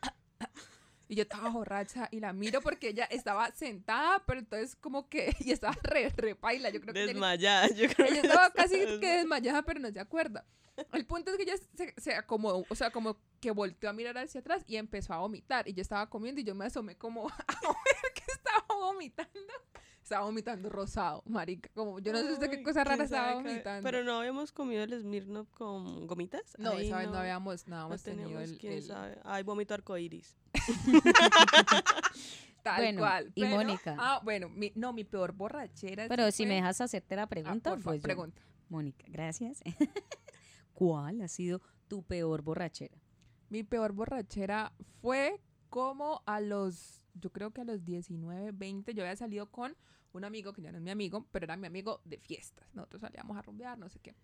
[1.13, 5.37] Y yo estaba borracha y la miro porque ella estaba sentada, pero entonces como que...
[5.41, 7.05] Y estaba re, re paila, yo creo que...
[7.05, 7.69] Desmayada.
[7.69, 9.17] Yo creo ella que estaba casi que desmayada.
[9.19, 10.47] desmayada, pero no se acuerda.
[10.91, 14.17] El punto es que ella se, se acomodó, o sea, como que volteó a mirar
[14.17, 15.69] hacia atrás y empezó a vomitar.
[15.69, 19.53] Y yo estaba comiendo y yo me asomé como a ver que estaba vomitando.
[20.13, 21.71] Estaba vomitando rosado, marica.
[21.75, 23.83] Como yo no sé usted qué cosa rara estaba vomitando.
[23.83, 26.43] Pero no habíamos comido el Smirnoff con gomitas.
[26.59, 29.19] no, Ahí esa vez no, habíamos, no habíamos tenido el, quién el- sabe.
[29.25, 30.37] Ay, vómito arcoíris.
[32.63, 33.33] tal Bueno, cual.
[33.35, 33.97] y Mónica.
[33.99, 36.07] Ah, bueno, mi- no, mi peor borrachera.
[36.09, 38.43] Pero si me dejas hacerte la Ah, pregunta, por favor, pues pregunta.
[38.69, 39.61] Mónica, gracias.
[40.75, 42.97] ¿Cuál ha sido tu peor borrachera?
[43.49, 49.03] Mi peor borrachera fue como a los, yo creo que a los 19, 20, yo
[49.05, 49.75] había salido con
[50.13, 52.75] un amigo que ya no es mi amigo, pero era mi amigo de fiestas.
[52.75, 54.15] Nosotros salíamos a rumbear, no sé qué.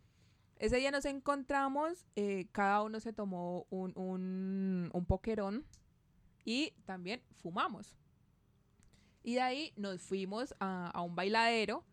[0.57, 5.65] Ese día nos encontramos, eh, cada uno se tomó un, un, un poquerón
[6.45, 7.97] y también fumamos.
[9.23, 11.85] Y de ahí nos fuimos a, a un bailadero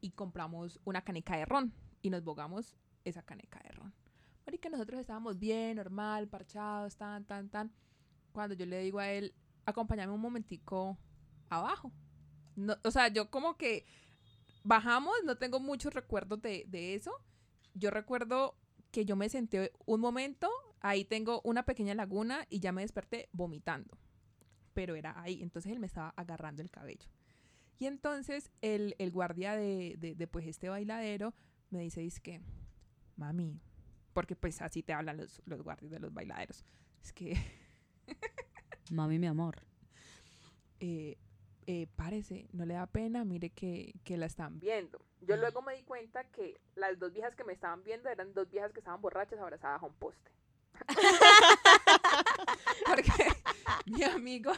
[0.00, 1.72] y compramos una caneca de ron
[2.02, 3.94] y nos bogamos esa caneca de ron.
[4.46, 7.72] Marica, nosotros estábamos bien, normal, parchados, tan, tan, tan.
[8.32, 9.34] Cuando yo le digo a él,
[9.66, 10.98] acompáñame un momentico
[11.48, 11.92] abajo.
[12.60, 13.86] No, o sea, yo como que
[14.62, 17.12] bajamos, no tengo muchos recuerdos de, de eso.
[17.74, 18.56] Yo recuerdo
[18.90, 23.28] que yo me senté un momento, ahí tengo una pequeña laguna y ya me desperté
[23.32, 23.98] vomitando.
[24.74, 27.08] Pero era ahí, entonces él me estaba agarrando el cabello.
[27.78, 31.34] Y entonces el, el guardia de, de, de, pues este bailadero
[31.70, 32.42] me dice, es que,
[33.16, 33.58] mami,
[34.12, 36.64] porque pues así te hablan los, los guardias de los bailaderos.
[37.02, 37.36] Es que,
[38.90, 39.62] Mami, mi amor.
[40.80, 41.16] eh,
[41.70, 44.98] eh, párese, no le da pena, mire que, que la están viendo.
[45.20, 48.50] Yo luego me di cuenta que las dos viejas que me estaban viendo eran dos
[48.50, 50.30] viejas que estaban borrachas abrazadas a un poste.
[52.86, 53.12] Porque
[53.86, 54.52] mi amigo...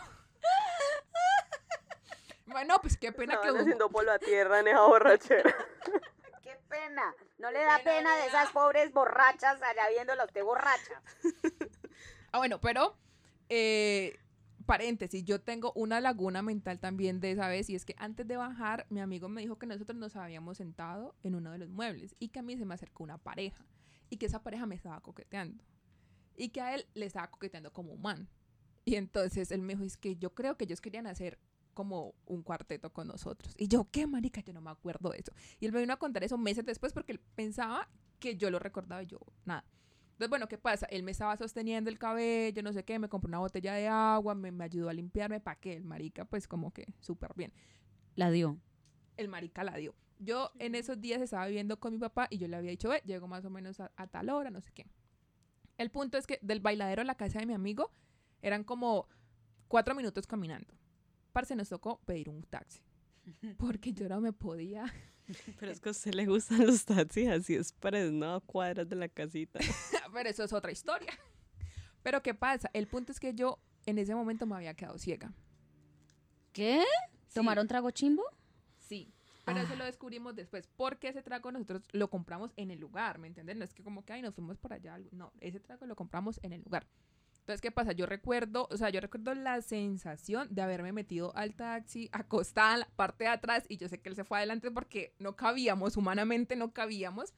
[2.46, 3.40] Bueno, pues qué pena que...
[3.40, 5.54] Estaban un- haciendo polvo a tierra en esa borrachera.
[6.42, 7.14] Qué pena.
[7.38, 11.00] No le da pena de esas pobres borrachas allá viéndola usted borracha.
[12.32, 12.96] Ah, bueno, pero,
[13.48, 14.18] eh,
[14.62, 18.36] paréntesis, yo tengo una laguna mental también de esa vez y es que antes de
[18.36, 22.14] bajar, mi amigo me dijo que nosotros nos habíamos sentado en uno de los muebles
[22.18, 23.64] y que a mí se me acercó una pareja
[24.10, 25.64] y que esa pareja me estaba coqueteando
[26.36, 28.28] y que a él le estaba coqueteando como un man.
[28.84, 31.38] Y entonces él me dijo, es que yo creo que ellos querían hacer
[31.74, 33.54] como un cuarteto con nosotros.
[33.56, 34.40] Y yo, ¿qué marica?
[34.40, 35.32] Yo no me acuerdo de eso.
[35.60, 38.58] Y él me vino a contar eso meses después porque él pensaba que yo lo
[38.58, 39.64] recordaba y yo, nada.
[40.12, 40.86] Entonces, bueno, ¿qué pasa?
[40.86, 44.34] Él me estaba sosteniendo el cabello, no sé qué, me compró una botella de agua,
[44.34, 45.74] me, me ayudó a limpiarme, ¿para qué?
[45.74, 47.52] El marica, pues como que súper bien.
[48.14, 48.58] La dio.
[49.16, 49.94] El marica la dio.
[50.18, 53.02] Yo en esos días estaba viviendo con mi papá y yo le había dicho, ve,
[53.04, 54.86] llego más o menos a, a tal hora, no sé qué.
[55.78, 57.90] El punto es que del bailadero a la casa de mi amigo
[58.40, 59.08] eran como
[59.68, 60.74] cuatro minutos caminando.
[61.32, 62.82] Parce, nos tocó pedir un taxi.
[63.58, 64.84] Porque yo no me podía.
[65.58, 67.74] Pero es que a usted le gustan los taxis así es
[68.12, 69.58] no cuadras de la casita.
[70.12, 71.12] Pero eso es otra historia.
[72.02, 72.70] Pero ¿qué pasa?
[72.72, 75.32] El punto es que yo en ese momento me había quedado ciega.
[76.52, 76.84] ¿Qué?
[77.28, 77.34] Sí.
[77.34, 78.24] ¿Tomaron trago chimbo?
[78.78, 79.12] Sí.
[79.44, 80.68] Pero eso lo descubrimos después.
[80.76, 83.58] Porque ese trago nosotros lo compramos en el lugar, ¿me entienden?
[83.58, 84.98] No es que como que, ay, nos fuimos por allá.
[85.10, 86.86] No, ese trago lo compramos en el lugar.
[87.42, 87.92] Entonces, ¿qué pasa?
[87.92, 92.80] Yo recuerdo, o sea, yo recuerdo la sensación de haberme metido al taxi, acostada en
[92.80, 95.96] la parte de atrás, y yo sé que él se fue adelante porque no cabíamos,
[95.96, 97.34] humanamente no cabíamos.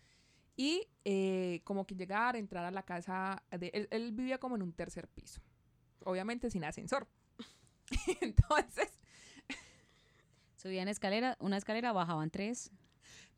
[0.57, 4.63] Y eh, como que llegar, entrar a la casa, de, él, él vivía como en
[4.63, 5.41] un tercer piso,
[6.05, 7.09] obviamente sin ascensor.
[8.21, 8.93] Entonces,
[10.65, 12.71] Subían escalera, una escalera, bajaban tres.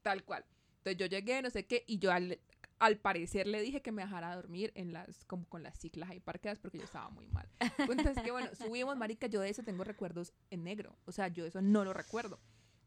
[0.03, 0.45] Tal cual.
[0.79, 2.39] Entonces yo llegué, no sé qué, y yo al,
[2.79, 6.21] al parecer le dije que me dejara dormir en las, como con las ciclas ahí
[6.21, 7.49] parqueadas porque yo estaba muy mal.
[7.79, 10.97] Entonces que bueno, subimos, marica, yo de eso tengo recuerdos en negro.
[11.07, 12.39] O sea, yo eso no lo recuerdo.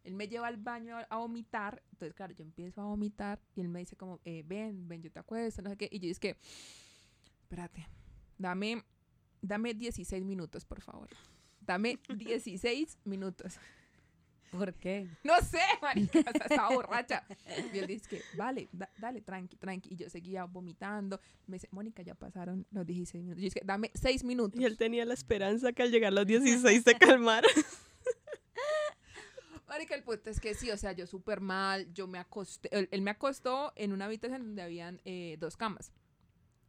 [0.04, 3.62] Él me lleva al baño a, a vomitar, entonces claro, yo empiezo a vomitar y
[3.62, 5.90] él me dice como, eh, ven, ven, yo te acuesto, no sé qué.
[5.92, 6.38] Y yo es que,
[7.42, 7.88] espérate,
[8.38, 8.84] dame,
[9.42, 11.10] dame 16 minutos, por favor.
[11.62, 13.60] Dame 16 minutos.
[14.52, 15.08] ¿Por qué?
[15.24, 17.24] No sé, marica, o sea, estaba borracha.
[17.74, 19.94] Y él dice que, vale, da- dale, tranqui, tranqui.
[19.94, 21.20] Y yo seguía vomitando.
[21.48, 23.40] Me dice, Mónica, ya pasaron los 16 minutos.
[23.40, 24.60] Y yo dije, dame 6 minutos.
[24.60, 27.48] Y él tenía la esperanza que al llegar los 16 se calmara.
[29.68, 31.92] Marica, el punto es que sí, o sea, yo súper mal.
[31.94, 35.92] Yo me acosté, él, él me acostó en una habitación donde habían eh, dos camas.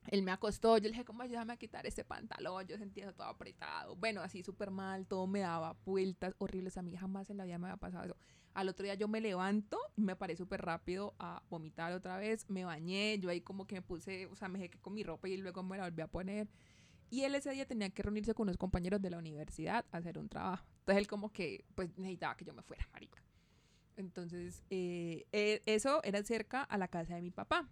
[0.09, 2.67] Él me acostó, yo le dije, ¿cómo ayúdame a quitar ese pantalón?
[2.67, 3.97] Yo sentía todo apretado.
[3.97, 6.77] Bueno, así súper mal, todo me daba vueltas horribles.
[6.77, 8.17] A mí jamás en la vida me había pasado eso.
[8.55, 12.49] Al otro día yo me levanto y me paré súper rápido a vomitar otra vez.
[12.49, 15.29] Me bañé, yo ahí como que me puse, o sea, me dejé con mi ropa
[15.29, 16.49] y luego me la volví a poner.
[17.11, 20.19] Y él ese día tenía que reunirse con unos compañeros de la universidad a hacer
[20.19, 20.67] un trabajo.
[20.81, 23.23] Entonces él como que, pues necesitaba que yo me fuera, marica.
[23.97, 27.69] Entonces, eh, eh, eso era cerca a la casa de mi papá.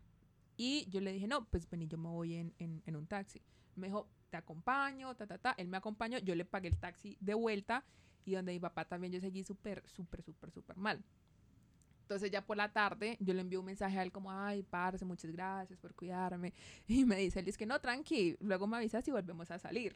[0.58, 3.40] Y yo le dije, no, pues vení, yo me voy en, en, en un taxi.
[3.76, 5.54] Me dijo, te acompaño, ta, ta, ta.
[5.56, 7.84] Él me acompañó, yo le pagué el taxi de vuelta.
[8.24, 11.02] Y donde mi papá también yo seguí súper, súper, súper, súper mal.
[12.02, 15.04] Entonces ya por la tarde yo le envío un mensaje a él como, ay, parce,
[15.04, 16.52] muchas gracias por cuidarme.
[16.88, 19.94] Y me dice, él dice que no, tranqui, luego me avisas y volvemos a salir.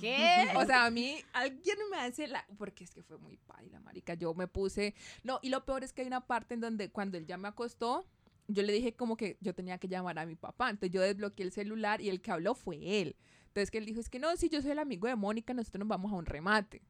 [0.00, 0.48] ¿Qué?
[0.56, 2.44] O sea, a mí alguien me hace la...
[2.58, 4.14] Porque es que fue muy paila, marica.
[4.14, 4.94] Yo me puse...
[5.22, 7.48] No, y lo peor es que hay una parte en donde cuando él ya me
[7.48, 8.06] acostó,
[8.48, 10.70] yo le dije como que yo tenía que llamar a mi papá.
[10.70, 13.16] Entonces yo desbloqueé el celular y el que habló fue él.
[13.48, 15.80] Entonces que él dijo, es que no, si yo soy el amigo de Mónica, nosotros
[15.80, 16.82] nos vamos a un remate.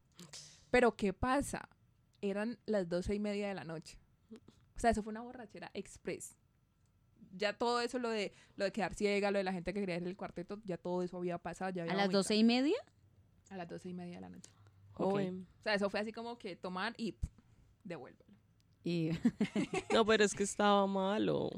[0.69, 1.69] Pero ¿qué pasa?
[2.21, 3.97] Eran las doce y media de la noche.
[4.75, 6.37] O sea, eso fue una borrachera express.
[7.35, 9.97] Ya todo eso, lo de, lo de quedar ciega, lo de la gente que quería
[9.97, 11.71] ir el cuarteto, ya todo eso había pasado.
[11.71, 12.77] Ya ¿A las doce y media?
[13.49, 14.51] A las doce y media de la noche.
[14.93, 15.19] O
[15.63, 17.29] sea, eso fue así como que tomar y pff,
[17.83, 18.26] devuélvelo.
[18.87, 19.09] Y
[19.93, 21.49] No, pero es que estaba malo.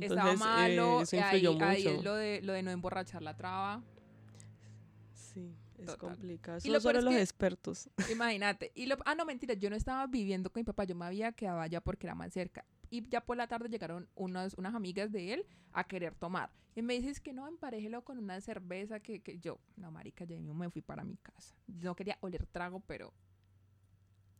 [0.00, 1.90] Estaba Entonces, malo, eh, eso ahí, ahí mucho.
[1.90, 3.82] es lo de, lo de no emborrachar la traba.
[5.12, 5.98] Sí, es Total.
[5.98, 6.58] complicado.
[6.58, 7.90] Y Son lo solo es los expertos.
[8.12, 8.70] Imagínate.
[8.76, 11.32] Y lo, ah, no, mentira, yo no estaba viviendo con mi papá, yo me había
[11.32, 12.64] quedado allá porque era más cerca.
[12.90, 16.52] Y ya por la tarde llegaron unas, unas amigas de él a querer tomar.
[16.76, 20.36] Y me dices que no, emparejelo con una cerveza que, que yo, no, marica, ya
[20.36, 21.56] mismo me fui para mi casa.
[21.66, 23.12] No quería oler trago, pero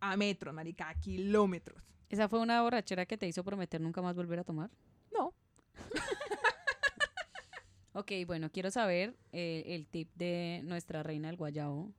[0.01, 1.83] a metros, marica, a kilómetros.
[2.09, 4.71] ¿Esa fue una borrachera que te hizo prometer nunca más volver a tomar?
[5.13, 5.35] No,
[7.99, 11.93] Ok, bueno, quiero saber eh, el tip de nuestra reina del guayabo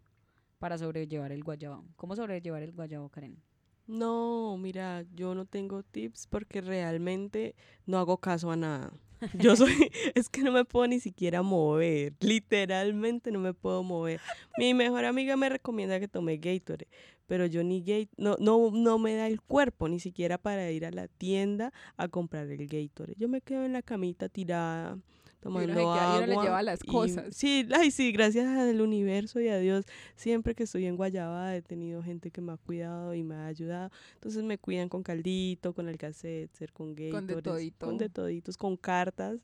[0.57, 1.83] para sobrellevar el guayabo.
[1.97, 3.41] ¿Cómo sobrellevar el guayabo, Karen?
[3.85, 7.53] No, mira, yo no tengo tips porque realmente
[7.85, 8.93] no hago caso a nada.
[9.38, 9.71] Yo soy,
[10.15, 14.21] es que no me puedo ni siquiera mover, literalmente no me puedo mover.
[14.58, 16.88] Mi mejor amiga me recomienda que tome Gatorade,
[17.27, 20.86] pero yo ni Gate, no, no, no me da el cuerpo ni siquiera para ir
[20.86, 23.15] a la tienda a comprar el Gatorade.
[23.17, 24.97] Yo me quedo en la camita tirada,
[25.39, 26.28] tomando se queda- y uno agua.
[26.28, 27.36] le lleva las y- cosas.
[27.36, 31.62] sí, ay, sí, gracias al universo y a Dios, siempre que estoy en Guayaba he
[31.62, 33.89] tenido gente que me ha cuidado y me ha ayudado.
[34.15, 37.86] Entonces me cuidan con caldito, con el cassette, con Gatorade, Con de todito.
[37.86, 39.38] con de toditos, con cartas.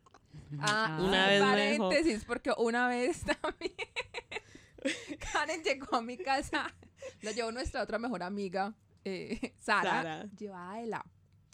[0.59, 3.73] Ah, Una vez me dejó- paréntesis, porque una vez también
[5.31, 6.73] Karen llegó a mi casa,
[7.21, 10.29] la llevó nuestra otra mejor amiga, eh, Sara, Sara.
[10.37, 11.05] llevada de la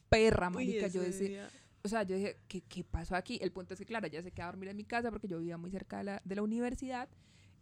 [0.09, 0.87] perra, Uy, marica.
[0.87, 1.49] yo decía, día-
[1.83, 3.39] o sea, yo dije, ¿qué, ¿qué pasó aquí?
[3.41, 5.39] El punto es que, claro, ella se queda a dormir en mi casa porque yo
[5.39, 7.09] vivía muy cerca de la, de la universidad.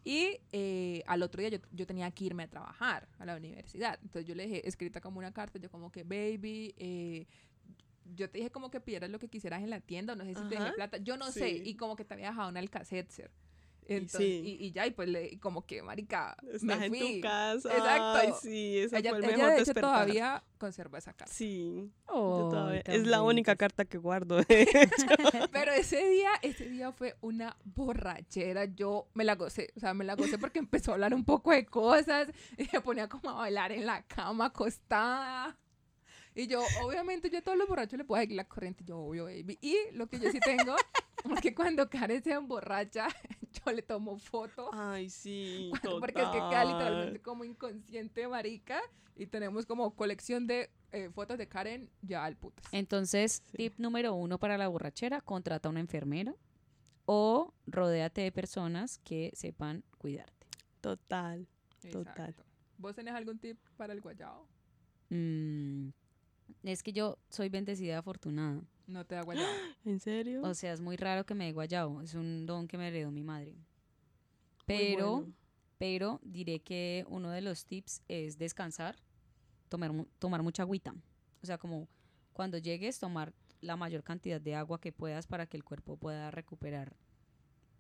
[0.04, 4.00] Y eh, al otro día yo, yo tenía que irme a trabajar a la universidad.
[4.02, 7.28] Entonces yo le dejé escrita como una carta, yo como que, baby, eh,
[8.16, 10.42] yo te dije como que pidieras lo que quisieras en la tienda, no sé si
[10.48, 13.32] te dejé plata, yo no sé, y como que te había dejado un alcacetzer.
[13.90, 14.58] Y Entonces, sí.
[14.60, 17.16] y, y ya, y pues le, como que, marica, Estás me en fui.
[17.16, 17.70] tu casa.
[17.76, 18.04] Exacto.
[18.18, 19.82] Ay, sí, ese ella, fue el ella, mejor de hecho despertar.
[20.06, 21.34] todavía conserva esa carta.
[21.34, 24.38] Sí, yo Oh, todavía- tan es la única carta que guardo.
[24.48, 25.08] de hecho.
[25.52, 28.66] Pero ese día, ese día fue una borrachera.
[28.66, 31.50] Yo me la gocé, o sea, me la gocé porque empezó a hablar un poco
[31.52, 32.28] de cosas
[32.58, 35.58] y se ponía como a bailar en la cama acostada.
[36.36, 38.84] Y yo, obviamente, yo a todos los borrachos le puedo seguir la corriente.
[38.86, 39.58] Yo, obvio, baby.
[39.62, 40.76] Y lo que yo sí tengo
[41.36, 43.08] es que cuando Karen se emborracha,
[43.66, 44.70] yo le tomo foto.
[44.74, 47.22] Ay, sí, cuando- porque es que queda literalmente total.
[47.22, 48.82] como inconsciente, marica.
[49.16, 52.66] Y tenemos como colección de eh, fotos de Karen ya al putas.
[52.72, 53.58] Entonces, Sí.
[53.58, 56.34] tip número uno para la borrachera, contrata a una enfermera
[57.06, 60.48] o rodéate de personas que sepan cuidarte.
[60.82, 61.48] Total.
[61.92, 62.30] total.
[62.30, 62.44] Exacto.
[62.78, 64.48] ¿Vos tenés algún tip para el guayao?
[65.10, 65.90] Mm,
[66.64, 68.62] es que yo soy bendecida y afortunada.
[68.90, 69.48] No te da guayao.
[69.86, 70.42] ¿En serio?
[70.42, 72.02] O sea, es muy raro que me dé guayabo.
[72.02, 73.56] Es un don que me heredó mi madre.
[74.66, 75.34] Pero, bueno.
[75.78, 78.96] pero diré que uno de los tips es descansar,
[79.70, 80.96] tomar, tomar mucha agüita.
[81.42, 81.88] O sea, como
[82.34, 86.32] cuando llegues, tomar la mayor cantidad de agua que puedas para que el cuerpo pueda
[86.32, 86.96] recuperar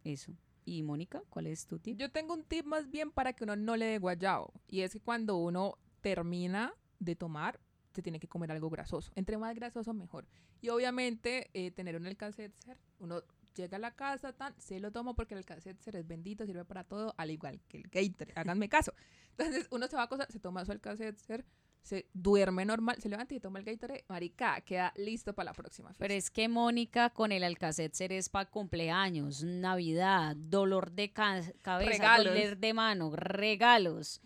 [0.03, 0.33] eso.
[0.65, 1.97] Y Mónica, ¿cuál es tu tip?
[1.97, 4.53] Yo tengo un tip más bien para que uno no le dé guayao.
[4.67, 7.59] Y es que cuando uno termina de tomar,
[7.93, 9.11] se tiene que comer algo grasoso.
[9.15, 10.27] Entre más grasoso, mejor.
[10.61, 13.21] Y obviamente, eh, tener un Alka-Seltzer, uno
[13.55, 16.83] llega a la casa, tan, se lo toma porque el Alka-Seltzer es bendito, sirve para
[16.83, 18.33] todo, al igual que el Gatorade.
[18.35, 18.93] Háganme caso.
[19.37, 21.45] Entonces, uno se va a acostar, se toma su Alka-Seltzer,
[21.81, 25.89] se duerme normal, se levanta y toma el Gatorade, marica, queda listo para la próxima
[25.97, 26.15] Pero fiesta.
[26.15, 32.33] es que Mónica con el Alcacetzer es para cumpleaños, Navidad, dolor de ca- cabeza, Regalos.
[32.35, 34.21] dolor de mano, regalos.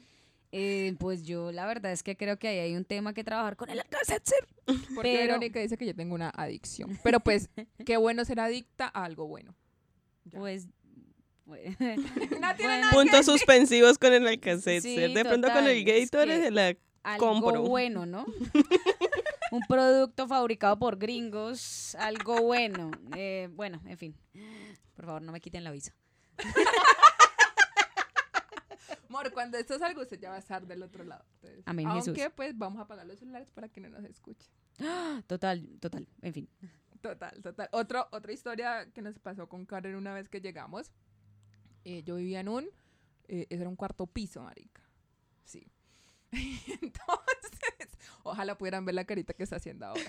[0.56, 3.56] Eh, pues yo la verdad es que creo que ahí hay un tema que trabajar
[3.56, 4.46] con el Alcacetzer.
[4.96, 6.98] Porque pero- Verónica dice que yo tengo una adicción.
[7.04, 7.50] Pero pues,
[7.86, 9.56] qué bueno ser adicta a algo bueno.
[10.26, 10.38] Ya.
[10.38, 10.68] Pues...
[11.46, 11.98] pues- No tiene
[12.40, 14.82] bueno, nada Puntos suspensivos con el Alcacetzer.
[14.84, 17.62] Sí, de pronto con el total, es Gatorade que- la algo compro.
[17.64, 18.26] bueno, ¿no?
[19.52, 22.92] un producto fabricado por gringos, algo bueno.
[23.18, 24.16] Eh, bueno, en fin.
[24.96, 25.94] Por favor, no me quiten la visa.
[29.14, 31.24] Amor, cuando esto salga, usted ya va a estar del otro lado.
[31.36, 32.34] Entonces, Amén, aunque, Jesús.
[32.36, 34.50] pues, vamos a apagar los celulares para que no nos escuchen.
[35.28, 36.50] Total, total, en fin.
[37.02, 37.70] Total, total.
[37.74, 40.92] Otro, otra historia que nos pasó con Karen una vez que llegamos.
[41.86, 42.66] eh, yo vivía en un...
[43.28, 44.82] eh, ese era un cuarto piso, marica.
[45.44, 45.68] Sí.
[46.32, 50.02] Entonces, ojalá pudieran ver la carita que está haciendo ahora.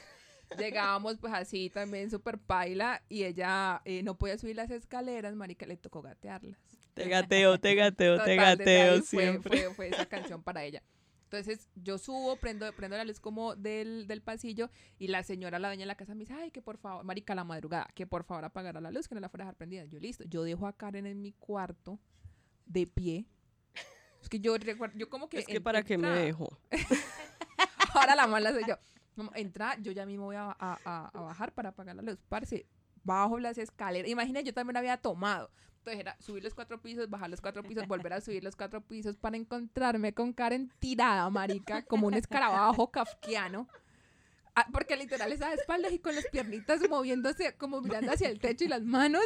[0.58, 5.66] Llegábamos pues así también súper paila y ella eh, no podía subir las escaleras, marica,
[5.66, 6.73] le tocó gatearlas.
[6.94, 9.58] Te gateo, te gateo, te Total, gateo fue, siempre.
[9.66, 10.82] Fue, fue esa canción para ella.
[11.24, 14.70] Entonces yo subo, prendo, prendo la luz como del, del pasillo
[15.00, 17.34] y la señora, la dueña de la casa me dice, ay, que por favor, marica,
[17.34, 19.84] la madrugada, que por favor apagara la luz, que no la fuera a dejar prendida.
[19.86, 21.98] Yo listo, yo dejo a Karen en mi cuarto
[22.66, 23.26] de pie.
[24.22, 25.38] Es que yo recuerdo, yo como que...
[25.40, 26.60] Es que para qué me dejo.
[27.94, 28.76] Ahora la mala soy yo.
[29.34, 32.18] Entra, yo ya mismo voy a, a- a- a bajar para apagar la luz.
[32.28, 32.64] Parce,
[33.04, 34.10] bajo las escaleras.
[34.10, 35.50] Imagina, yo también había tomado.
[35.78, 38.80] Entonces era subir los cuatro pisos, bajar los cuatro pisos, volver a subir los cuatro
[38.80, 43.68] pisos para encontrarme con Karen tirada, marica, como un escarabajo kafkiano.
[44.56, 48.38] Ah, porque literal estaba de espaldas y con las piernitas moviéndose, como mirando hacia el
[48.38, 49.24] techo y las manos.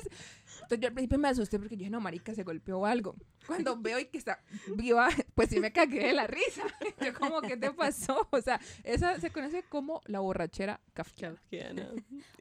[0.54, 3.14] Entonces yo al principio me asusté porque yo dije, no, marica, se golpeó algo.
[3.46, 4.42] Cuando veo y que está
[4.74, 6.62] viva, pues sí me cagué de la risa.
[7.04, 8.26] Yo como, ¿qué te pasó?
[8.30, 11.36] O sea, esa se conoce como la borrachera kafkiana.
[11.36, 11.90] Kafkiana.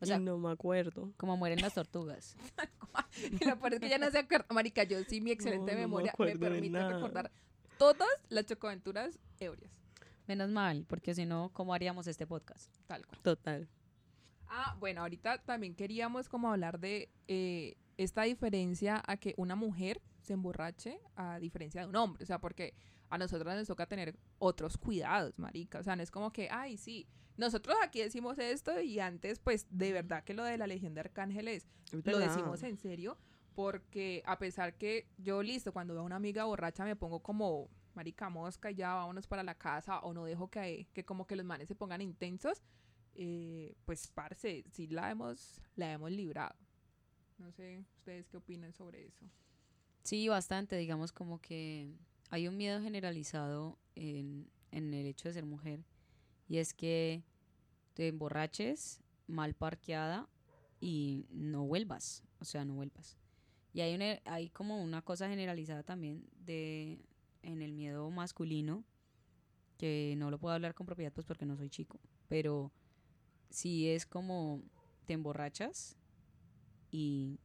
[0.02, 1.12] O sea- Y no me acuerdo.
[1.18, 2.36] Como mueren las tortugas.
[3.40, 4.46] Y lo peor es que ya no se acuerda.
[4.50, 7.32] Marica, yo sí, mi excelente No, no me memoria me, de permite recordar
[7.78, 9.72] todas las chocoaventuras ebrias.
[10.28, 12.75] Menos mal, porque si no, ¿cómo haríamos este podcast?
[12.86, 13.21] Tal cual.
[13.21, 13.69] Total.
[14.47, 20.01] Ah, bueno, ahorita también queríamos como hablar de eh, esta diferencia a que una mujer
[20.21, 22.23] se emborrache a diferencia de un hombre.
[22.23, 22.73] O sea, porque
[23.09, 25.80] a nosotros nos toca tener otros cuidados, marica.
[25.80, 27.07] O sea, no es como que, ay, sí,
[27.38, 31.01] nosotros aquí decimos esto y antes, pues, de verdad que lo de la Legión de
[31.01, 33.17] Arcángeles Es lo decimos en serio,
[33.55, 37.69] porque a pesar que yo, listo, cuando veo a una amiga borracha me pongo como
[37.98, 41.45] marica mosca ya vámonos para la casa o no dejo que, que como que los
[41.45, 42.62] manes se pongan intensos,
[43.16, 46.56] eh, pues, parce, sí la hemos, la hemos librado.
[47.39, 49.26] No sé, ¿ustedes qué opinan sobre eso?
[50.04, 51.91] Sí, bastante, digamos como que
[52.30, 55.84] hay un miedo generalizado en, en el hecho de ser mujer
[56.48, 57.24] y es que
[57.95, 60.30] te emborraches mal parqueada
[60.80, 63.18] y no vuelvas, o sea, no vuelvas.
[63.74, 67.00] Y hay, una, hay como una cosa generalizada también de
[67.44, 68.84] en el miedo masculino
[69.78, 72.72] que no lo puedo hablar con propiedad pues porque no soy chico, pero
[73.50, 74.62] sí es como
[75.06, 75.98] te emborrachas
[76.92, 77.40] y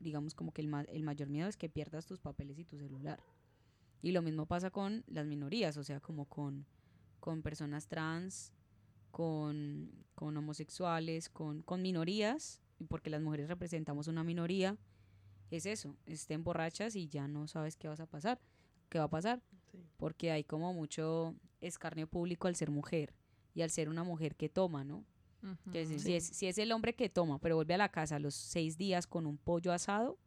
[0.00, 2.78] digamos como que el, ma- el mayor miedo es que pierdas tus papeles y tu
[2.78, 3.20] celular.
[4.02, 6.66] Y lo mismo pasa con las minorías, o sea, como con,
[7.20, 8.52] con personas trans,
[9.10, 14.78] con, con homosexuales, con, con minorías, porque las mujeres representamos una minoría,
[15.50, 18.40] es eso, es te emborrachas y ya no sabes qué vas a pasar,
[18.90, 19.40] qué va a pasar,
[19.72, 19.78] Sí.
[19.96, 23.14] porque hay como mucho escarnio público al ser mujer
[23.54, 25.04] y al ser una mujer que toma, ¿no?
[25.72, 28.18] Que si, es, si es el hombre que toma, pero vuelve a la casa a
[28.18, 30.18] los seis días con un pollo asado,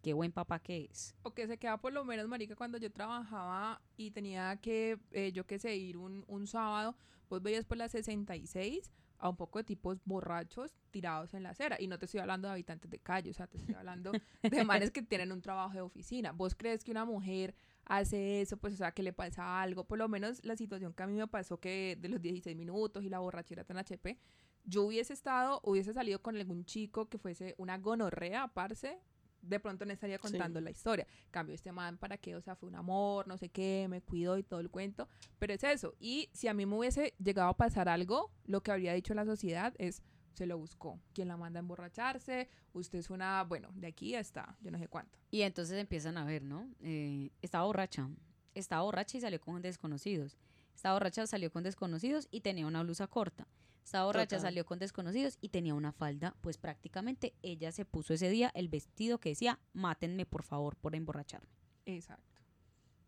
[0.00, 1.16] qué buen papá que es.
[1.24, 5.32] O que se queda por lo menos, marica, cuando yo trabajaba y tenía que, eh,
[5.32, 6.94] yo qué sé, ir un, un sábado,
[7.28, 11.76] vos veías por la 66 a un poco de tipos borrachos tirados en la acera.
[11.80, 14.12] Y no te estoy hablando de habitantes de calle, o sea, te estoy hablando
[14.42, 16.32] de manes que tienen un trabajo de oficina.
[16.32, 17.54] ¿Vos crees que una mujer
[17.84, 18.56] hace eso?
[18.56, 19.84] Pues, o sea, que le pasa algo.
[19.84, 23.04] Por lo menos la situación que a mí me pasó que de los 16 minutos
[23.04, 24.18] y la borrachera tan HP,
[24.64, 28.98] yo hubiese estado, hubiese salido con algún chico que fuese una gonorrea, parce,
[29.42, 31.06] de pronto no estaría contando la historia.
[31.30, 34.38] Cambio este man para qué, o sea, fue un amor, no sé qué, me cuidó
[34.38, 35.08] y todo el cuento,
[35.38, 35.94] pero es eso.
[35.98, 39.24] Y si a mí me hubiese llegado a pasar algo, lo que habría dicho la
[39.24, 40.02] sociedad es
[40.34, 41.00] se lo buscó.
[41.12, 42.48] ¿Quién la manda a emborracharse?
[42.72, 45.18] Usted es una, bueno, de aquí hasta yo no sé cuánto.
[45.30, 46.68] Y entonces empiezan a ver, ¿no?
[46.80, 48.08] Eh, estaba borracha,
[48.54, 50.36] estaba borracha y salió con desconocidos.
[50.74, 53.46] Estaba borracha, salió con desconocidos y tenía una blusa corta.
[53.84, 54.50] Estaba borracha, Total.
[54.50, 56.36] salió con desconocidos y tenía una falda.
[56.40, 60.94] Pues prácticamente ella se puso ese día el vestido que decía, mátenme por favor por
[60.94, 61.48] emborracharme.
[61.86, 62.40] Exacto.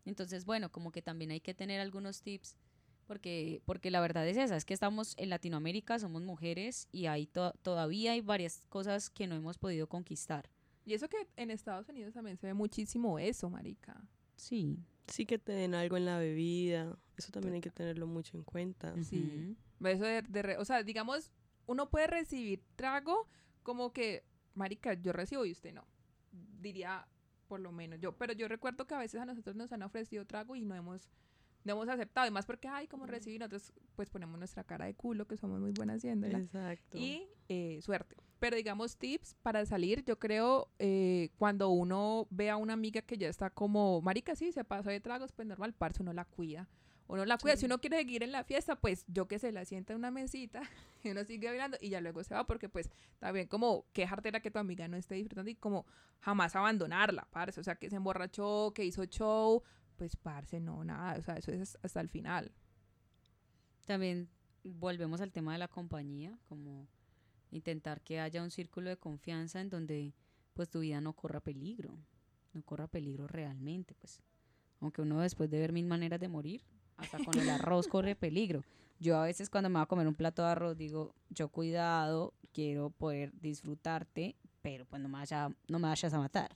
[0.05, 2.57] Entonces, bueno, como que también hay que tener algunos tips,
[3.05, 7.27] porque, porque la verdad es esa, es que estamos en Latinoamérica, somos mujeres y hay
[7.27, 10.49] to- todavía hay varias cosas que no hemos podido conquistar.
[10.85, 14.01] Y eso que en Estados Unidos también se ve muchísimo eso, marica.
[14.35, 14.77] Sí.
[15.07, 16.97] Sí que te den algo en la bebida.
[17.17, 18.93] Eso también hay que tenerlo mucho en cuenta.
[19.03, 19.55] Sí.
[19.83, 21.31] Eso de, de re- o sea, digamos,
[21.67, 23.27] uno puede recibir trago
[23.63, 24.23] como que,
[24.55, 25.85] marica, yo recibo y usted no.
[26.59, 27.07] Diría,
[27.47, 28.17] por lo menos yo.
[28.17, 31.09] Pero yo recuerdo que a veces a nosotros nos han ofrecido trago y no hemos,
[31.63, 32.27] no hemos aceptado.
[32.27, 35.59] Y más porque, ay, como recibí, nosotros pues ponemos nuestra cara de culo, que somos
[35.59, 36.39] muy buenas haciéndola.
[36.39, 36.97] Exacto.
[36.97, 38.15] Y eh, suerte.
[38.39, 43.17] Pero digamos, tips para salir, yo creo, eh, cuando uno ve a una amiga que
[43.17, 46.67] ya está como, marica, sí, se pasó de tragos, pues normal, parce, uno la cuida.
[47.07, 47.55] Uno la cuida.
[47.57, 50.11] Si uno quiere seguir en la fiesta, pues yo que sé, la sienta en una
[50.11, 50.61] mesita
[51.03, 52.89] y uno sigue bailando y ya luego se va, porque pues
[53.19, 55.85] también como qué jartera que tu amiga no esté disfrutando y como
[56.19, 57.59] jamás abandonarla, parce.
[57.59, 59.63] O sea, que se emborrachó, que hizo show,
[59.95, 61.17] pues parce, no, nada.
[61.19, 62.51] O sea, eso es hasta el final.
[63.85, 64.29] También
[64.63, 66.87] volvemos al tema de la compañía, como
[67.51, 70.13] intentar que haya un círculo de confianza en donde
[70.53, 71.97] pues tu vida no corra peligro,
[72.53, 74.21] no corra peligro realmente, pues.
[74.79, 76.63] Aunque uno después de ver mil maneras de morir,
[76.97, 78.63] hasta con el arroz corre peligro.
[78.99, 82.33] Yo a veces cuando me voy a comer un plato de arroz digo, yo cuidado,
[82.53, 86.55] quiero poder disfrutarte, pero pues no me, vaya, no me vayas a matar.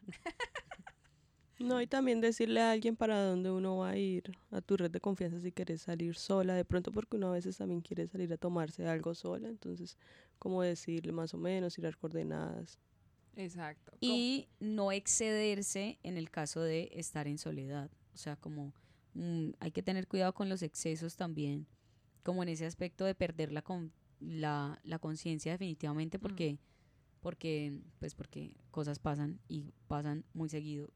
[1.59, 4.91] No, y también decirle a alguien para dónde uno va a ir, a tu red
[4.91, 8.31] de confianza si quieres salir sola, de pronto porque uno a veces también quiere salir
[8.31, 9.97] a tomarse algo sola, entonces,
[10.37, 12.77] como decirle más o menos, ir a dar coordenadas.
[13.35, 13.91] Exacto.
[13.99, 17.89] Y no excederse en el caso de estar en soledad.
[18.13, 18.73] O sea, como
[19.15, 21.65] mm, hay que tener cuidado con los excesos también,
[22.23, 26.59] como en ese aspecto de perder la, con- la, la conciencia definitivamente porque,
[27.21, 30.89] porque, pues porque cosas pasan y pasan muy seguido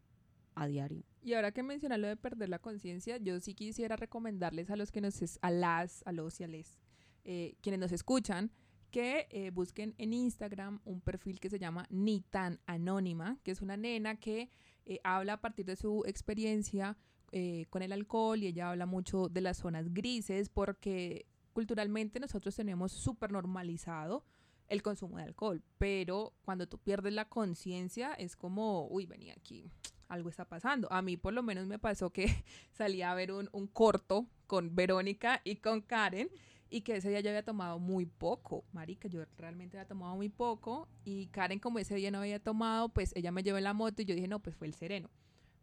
[0.55, 1.03] a diario.
[1.21, 4.91] Y ahora que mencionas lo de perder la conciencia, yo sí quisiera recomendarles a los
[4.91, 6.79] que nos, es- a las, a los y a les,
[7.23, 8.51] eh, quienes nos escuchan,
[8.89, 13.61] que eh, busquen en Instagram un perfil que se llama Ni tan Anónima, que es
[13.61, 14.49] una nena que
[14.85, 16.97] eh, habla a partir de su experiencia
[17.31, 22.53] eh, con el alcohol y ella habla mucho de las zonas grises porque culturalmente nosotros
[22.55, 24.25] tenemos súper normalizado
[24.67, 29.69] el consumo de alcohol, pero cuando tú pierdes la conciencia es como, uy, venía aquí,
[30.11, 30.91] algo está pasando.
[30.91, 32.25] A mí por lo menos me pasó que
[32.71, 36.29] salí a ver un, un corto con Verónica y con Karen
[36.69, 40.29] y que ese día yo había tomado muy poco, marica, yo realmente había tomado muy
[40.29, 43.73] poco y Karen como ese día no había tomado, pues ella me llevó en la
[43.73, 45.09] moto y yo dije, no, pues fue el sereno.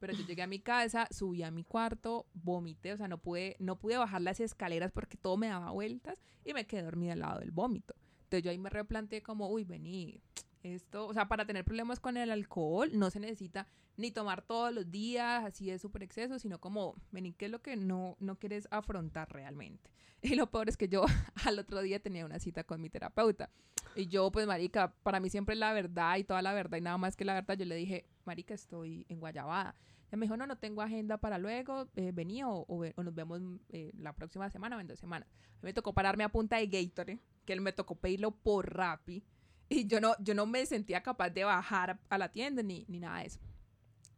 [0.01, 3.57] Pero yo llegué a mi casa, subí a mi cuarto, vomité, o sea, no pude,
[3.59, 7.21] no pude bajar las escaleras porque todo me daba vueltas y me quedé dormida al
[7.21, 7.95] lado del vómito.
[8.25, 10.21] Entonces yo ahí me replanteé como, uy, vení,
[10.63, 13.67] esto, o sea, para tener problemas con el alcohol no se necesita
[13.99, 17.61] ni tomar todos los días, así de súper exceso, sino como, vení, ¿qué es lo
[17.61, 19.91] que no, no quieres afrontar realmente?
[20.23, 21.05] Y lo peor es que yo
[21.45, 23.51] al otro día tenía una cita con mi terapeuta.
[23.95, 26.99] Y yo, pues, marica, para mí siempre la verdad y toda la verdad y nada
[26.99, 29.75] más que la verdad, yo le dije, marica, estoy en Guayabada.
[30.09, 33.15] Ella me dijo, no, no tengo agenda para luego, eh, vení o, o o nos
[33.15, 35.29] vemos eh, la próxima semana o en dos semanas.
[35.31, 38.75] A mí me tocó pararme a punta de Gatorade, que él me tocó pedirlo por
[38.75, 39.25] Rappi.
[39.69, 43.01] Y yo no, yo no me sentía capaz de bajar a la tienda ni, ni
[43.01, 43.41] nada de eso.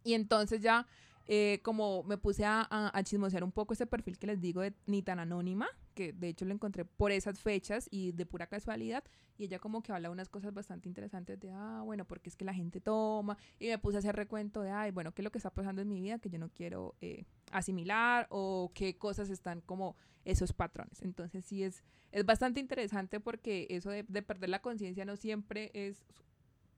[0.05, 0.87] Y entonces ya,
[1.27, 4.75] eh, como me puse a, a, chismosear un poco ese perfil que les digo de
[4.87, 9.05] ni tan anónima, que de hecho lo encontré por esas fechas y de pura casualidad,
[9.39, 12.45] y ella como que habla unas cosas bastante interesantes de, ah, bueno, porque es que
[12.45, 15.31] la gente toma, y me puse a hacer recuento de, ay, bueno, ¿qué es lo
[15.31, 19.31] que está pasando en mi vida que yo no quiero eh, asimilar o qué cosas
[19.31, 21.01] están como esos patrones?
[21.03, 26.03] Entonces sí es, es bastante interesante porque eso de perder la conciencia no siempre es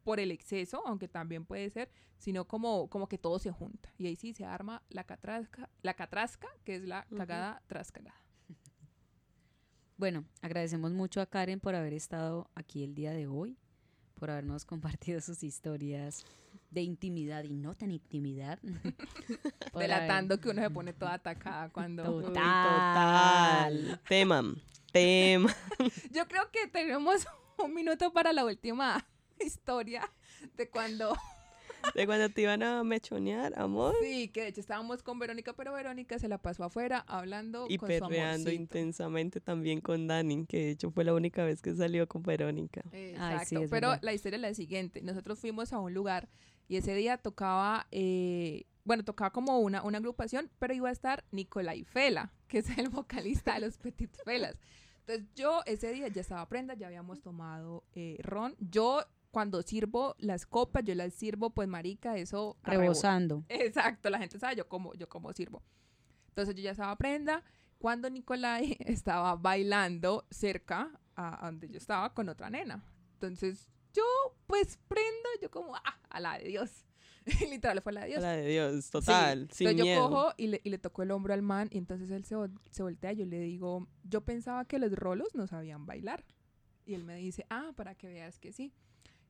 [0.03, 3.93] por el exceso, aunque también puede ser, sino como, como que todo se junta.
[3.99, 8.21] Y ahí sí se arma la catrasca, la catrasca, que es la cagada tras cagada.
[9.97, 13.57] Bueno, agradecemos mucho a Karen por haber estado aquí el día de hoy,
[14.15, 16.25] por habernos compartido sus historias
[16.71, 18.59] de intimidad y no tan intimidad.
[19.73, 22.03] haber- Delatando que uno se pone toda atacada cuando...
[22.03, 22.25] Total.
[22.25, 24.01] Uy, total.
[24.09, 24.43] Tema.
[24.91, 25.55] Tema.
[26.11, 27.27] Yo creo que tenemos
[27.63, 29.07] un minuto para la última
[29.41, 30.11] historia
[30.57, 31.15] de cuando
[31.95, 33.95] De cuando te iban a mechonear, amor.
[34.01, 37.77] Sí, que de hecho estábamos con Verónica, pero Verónica se la pasó afuera hablando Y
[37.77, 38.51] con su perreando amorcito.
[38.53, 42.83] intensamente también con Dani, que de hecho fue la única vez que salió con Verónica.
[42.93, 43.47] Exacto.
[43.49, 43.99] sí, pero verdad.
[44.03, 45.03] la historia es la siguiente.
[45.03, 46.29] Nosotros fuimos a un lugar
[46.69, 51.25] y ese día tocaba, eh, bueno, tocaba como una, una agrupación, pero iba a estar
[51.33, 54.57] Nicolai Fela, que es el vocalista de los Petit Felas.
[55.01, 58.55] Entonces yo ese día ya estaba prenda, ya habíamos tomado eh, ron.
[58.61, 63.45] Yo cuando sirvo las copas, yo las sirvo, pues marica, eso a rebo- rebosando.
[63.49, 65.63] Exacto, la gente sabe yo cómo, yo cómo sirvo.
[66.29, 67.43] Entonces yo ya estaba prenda
[67.79, 72.85] cuando Nicolai estaba bailando cerca a, a donde yo estaba con otra nena.
[73.15, 74.05] Entonces yo
[74.47, 76.87] pues prendo, yo como, ah, a la de Dios.
[77.51, 78.23] Literal fue a la de A Dios.
[78.23, 78.91] la de Dios, Sí.
[78.93, 80.11] total, sin Entonces yo miedo.
[80.11, 82.37] cojo y le, y le toco el hombro al man y entonces él se,
[82.71, 83.13] se voltea.
[83.13, 86.25] Yo le digo, yo pensaba que los rolos no sabían bailar.
[86.85, 88.73] Y él me dice, ah, para que veas que sí.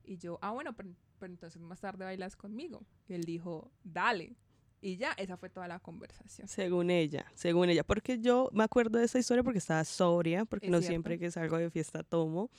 [0.05, 2.85] Y yo, ah, bueno, pero, pero entonces más tarde bailas conmigo.
[3.09, 4.37] Y él dijo, dale.
[4.81, 6.49] Y ya, esa fue toda la conversación.
[6.49, 7.85] Según ella, según ella.
[7.85, 10.91] Porque yo me acuerdo de esa historia porque estaba sobria, porque Es no cierto.
[10.93, 12.51] siempre que salgo de fiesta tomo.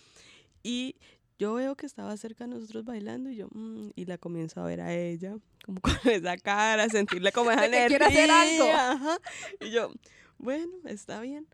[0.63, 0.95] Y
[1.37, 4.65] yo veo que estaba cerca de nosotros bailando y yo, mm, y la comienzo a
[4.65, 5.35] ver a ella,
[5.65, 8.53] como con esa cara, sentirle como esa quiere hacer algo.
[8.63, 9.17] energía, ajá.
[9.59, 9.91] Y yo,
[10.37, 11.45] bueno, está bien.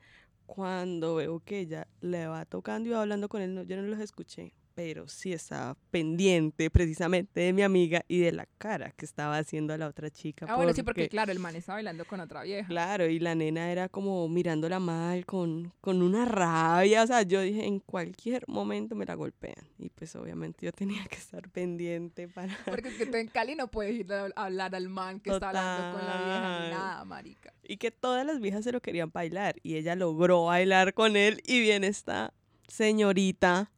[0.46, 3.84] Cuando veo que ella le va tocando y va hablando con él, no, yo no
[3.84, 9.03] los escuché, pero sí estaba pendiente precisamente de mi amiga y de la cara que
[9.03, 10.45] estaba haciendo a la otra chica.
[10.47, 12.65] Ah, bueno, sí, porque claro, el man estaba bailando con otra vieja.
[12.65, 17.03] Claro, y la nena era como mirándola mal, con, con una rabia.
[17.03, 19.67] O sea, yo dije, en cualquier momento me la golpean.
[19.77, 22.57] Y pues obviamente yo tenía que estar pendiente para...
[22.63, 25.49] Porque es que tú en Cali no puedes ir a hablar al man que está
[25.49, 27.53] hablando con la vieja ni nada, marica.
[27.63, 29.57] Y que todas las viejas se lo querían bailar.
[29.61, 31.41] Y ella logró bailar con él.
[31.45, 32.34] Y viene esta
[32.69, 33.71] señorita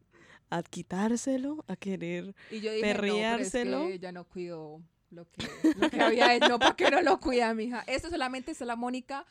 [0.51, 2.35] a quitárselo, a querer...
[2.51, 3.87] Y yo dije, no, pero es Perreárselo.
[3.87, 5.47] que ella no cuidó lo que,
[5.77, 6.49] lo que había hecho.
[6.49, 7.83] No, ¿para qué no lo cuida, mija?
[7.87, 9.25] Esto solamente es la Mónica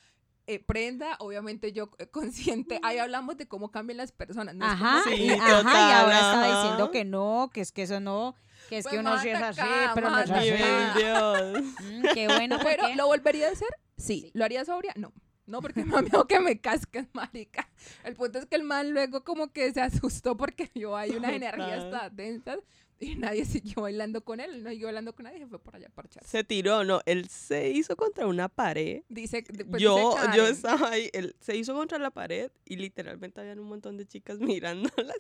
[0.47, 2.81] eh, prenda, obviamente yo eh, consciente.
[2.83, 4.55] Ahí hablamos de cómo cambian las personas.
[4.55, 8.01] No Ajá, Sí, y, ajá, y ahora está diciendo que no, que es que eso
[8.01, 8.35] no,
[8.69, 9.61] que es Pues que uno sí es así,
[9.95, 10.51] pero no es así.
[10.97, 11.63] Dios.
[11.85, 13.69] Mm, qué bueno, Pero, ¿lo volvería a hacer?
[13.97, 14.23] Sí.
[14.23, 14.31] Sí.
[14.35, 14.93] ¿Lo haría sobria?
[14.97, 15.13] No.
[15.51, 17.69] No, porque miedo que me casquen, marica.
[18.05, 21.33] El punto es que el man luego como que se asustó porque vio ahí unas
[21.33, 22.59] energías tan densas
[23.01, 24.63] y nadie siguió bailando con él.
[24.63, 26.29] No siguió bailando con nadie, se fue por allá a parcharse.
[26.29, 29.03] Se tiró, no, él se hizo contra una pared.
[29.09, 33.41] Dice, pues, yo, dice yo estaba ahí, él se hizo contra la pared y literalmente
[33.41, 35.17] habían un montón de chicas mirándolas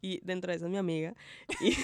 [0.00, 1.14] y dentro de esas mi amiga
[1.60, 1.74] y,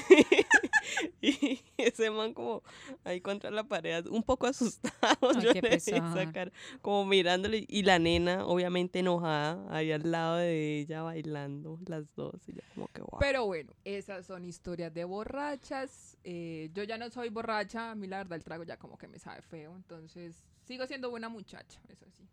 [1.20, 2.62] y ese man como
[3.04, 7.64] ahí contra la pared un poco asustado Ay, yo qué le vi cara, como mirándole
[7.68, 12.62] y la nena obviamente enojada ahí al lado de ella bailando las dos y yo
[12.74, 16.16] como que wow Pero bueno, esas son historias de borrachas.
[16.24, 19.08] Eh, yo ya no soy borracha, a mí la verdad el trago ya como que
[19.08, 22.26] me sabe feo, entonces sigo siendo buena muchacha, eso sí.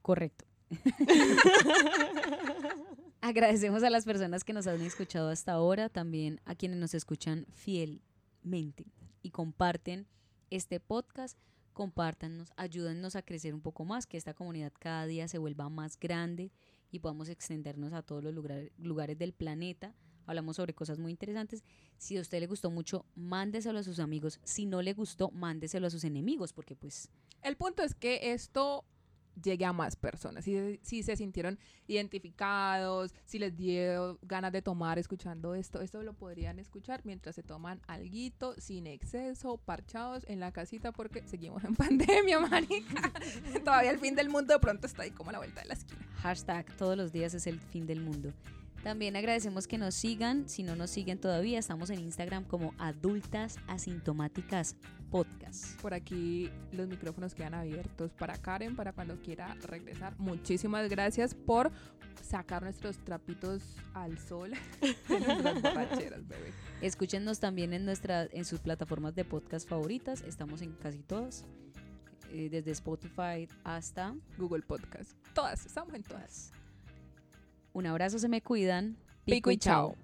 [0.00, 0.44] correcto.
[3.24, 7.46] Agradecemos a las personas que nos han escuchado hasta ahora, también a quienes nos escuchan
[7.52, 8.84] fielmente
[9.22, 10.08] y comparten
[10.50, 11.38] este podcast.
[11.72, 16.00] Compártanos, ayúdennos a crecer un poco más, que esta comunidad cada día se vuelva más
[16.00, 16.50] grande
[16.90, 19.94] y podamos extendernos a todos los lugares, del planeta.
[20.26, 21.62] Hablamos sobre cosas muy interesantes.
[21.98, 24.40] Si a usted le gustó mucho, mándeselo a sus amigos.
[24.42, 27.08] Si no le gustó, mándeselo a sus enemigos, porque pues
[27.40, 28.84] El punto es que esto
[29.40, 34.98] llegue a más personas, si, si se sintieron identificados, si les dio ganas de tomar
[34.98, 40.52] escuchando esto, esto lo podrían escuchar mientras se toman alguito, sin exceso, parchados en la
[40.52, 43.12] casita porque seguimos en pandemia, marica.
[43.64, 45.74] Todavía el fin del mundo de pronto está ahí como a la vuelta de la
[45.74, 46.06] esquina.
[46.16, 48.32] Hashtag todos los días es el fin del mundo.
[48.82, 50.48] También agradecemos que nos sigan.
[50.48, 54.74] Si no nos siguen todavía, estamos en Instagram como Adultas Asintomáticas
[55.10, 55.80] Podcast.
[55.80, 60.18] Por aquí los micrófonos quedan abiertos para Karen, para cuando quiera regresar.
[60.18, 61.70] Muchísimas gracias por
[62.22, 63.62] sacar nuestros trapitos
[63.94, 66.52] al sol de nuestras borracheras, bebé.
[66.80, 70.22] Escúchenos también en, nuestra, en sus plataformas de podcast favoritas.
[70.22, 71.44] Estamos en casi todas.
[72.32, 75.12] eh, desde Spotify hasta Google Podcast.
[75.34, 76.50] Todas, estamos en todas.
[77.72, 78.96] Un abrazo, se me cuidan.
[79.24, 79.96] Pico y chao.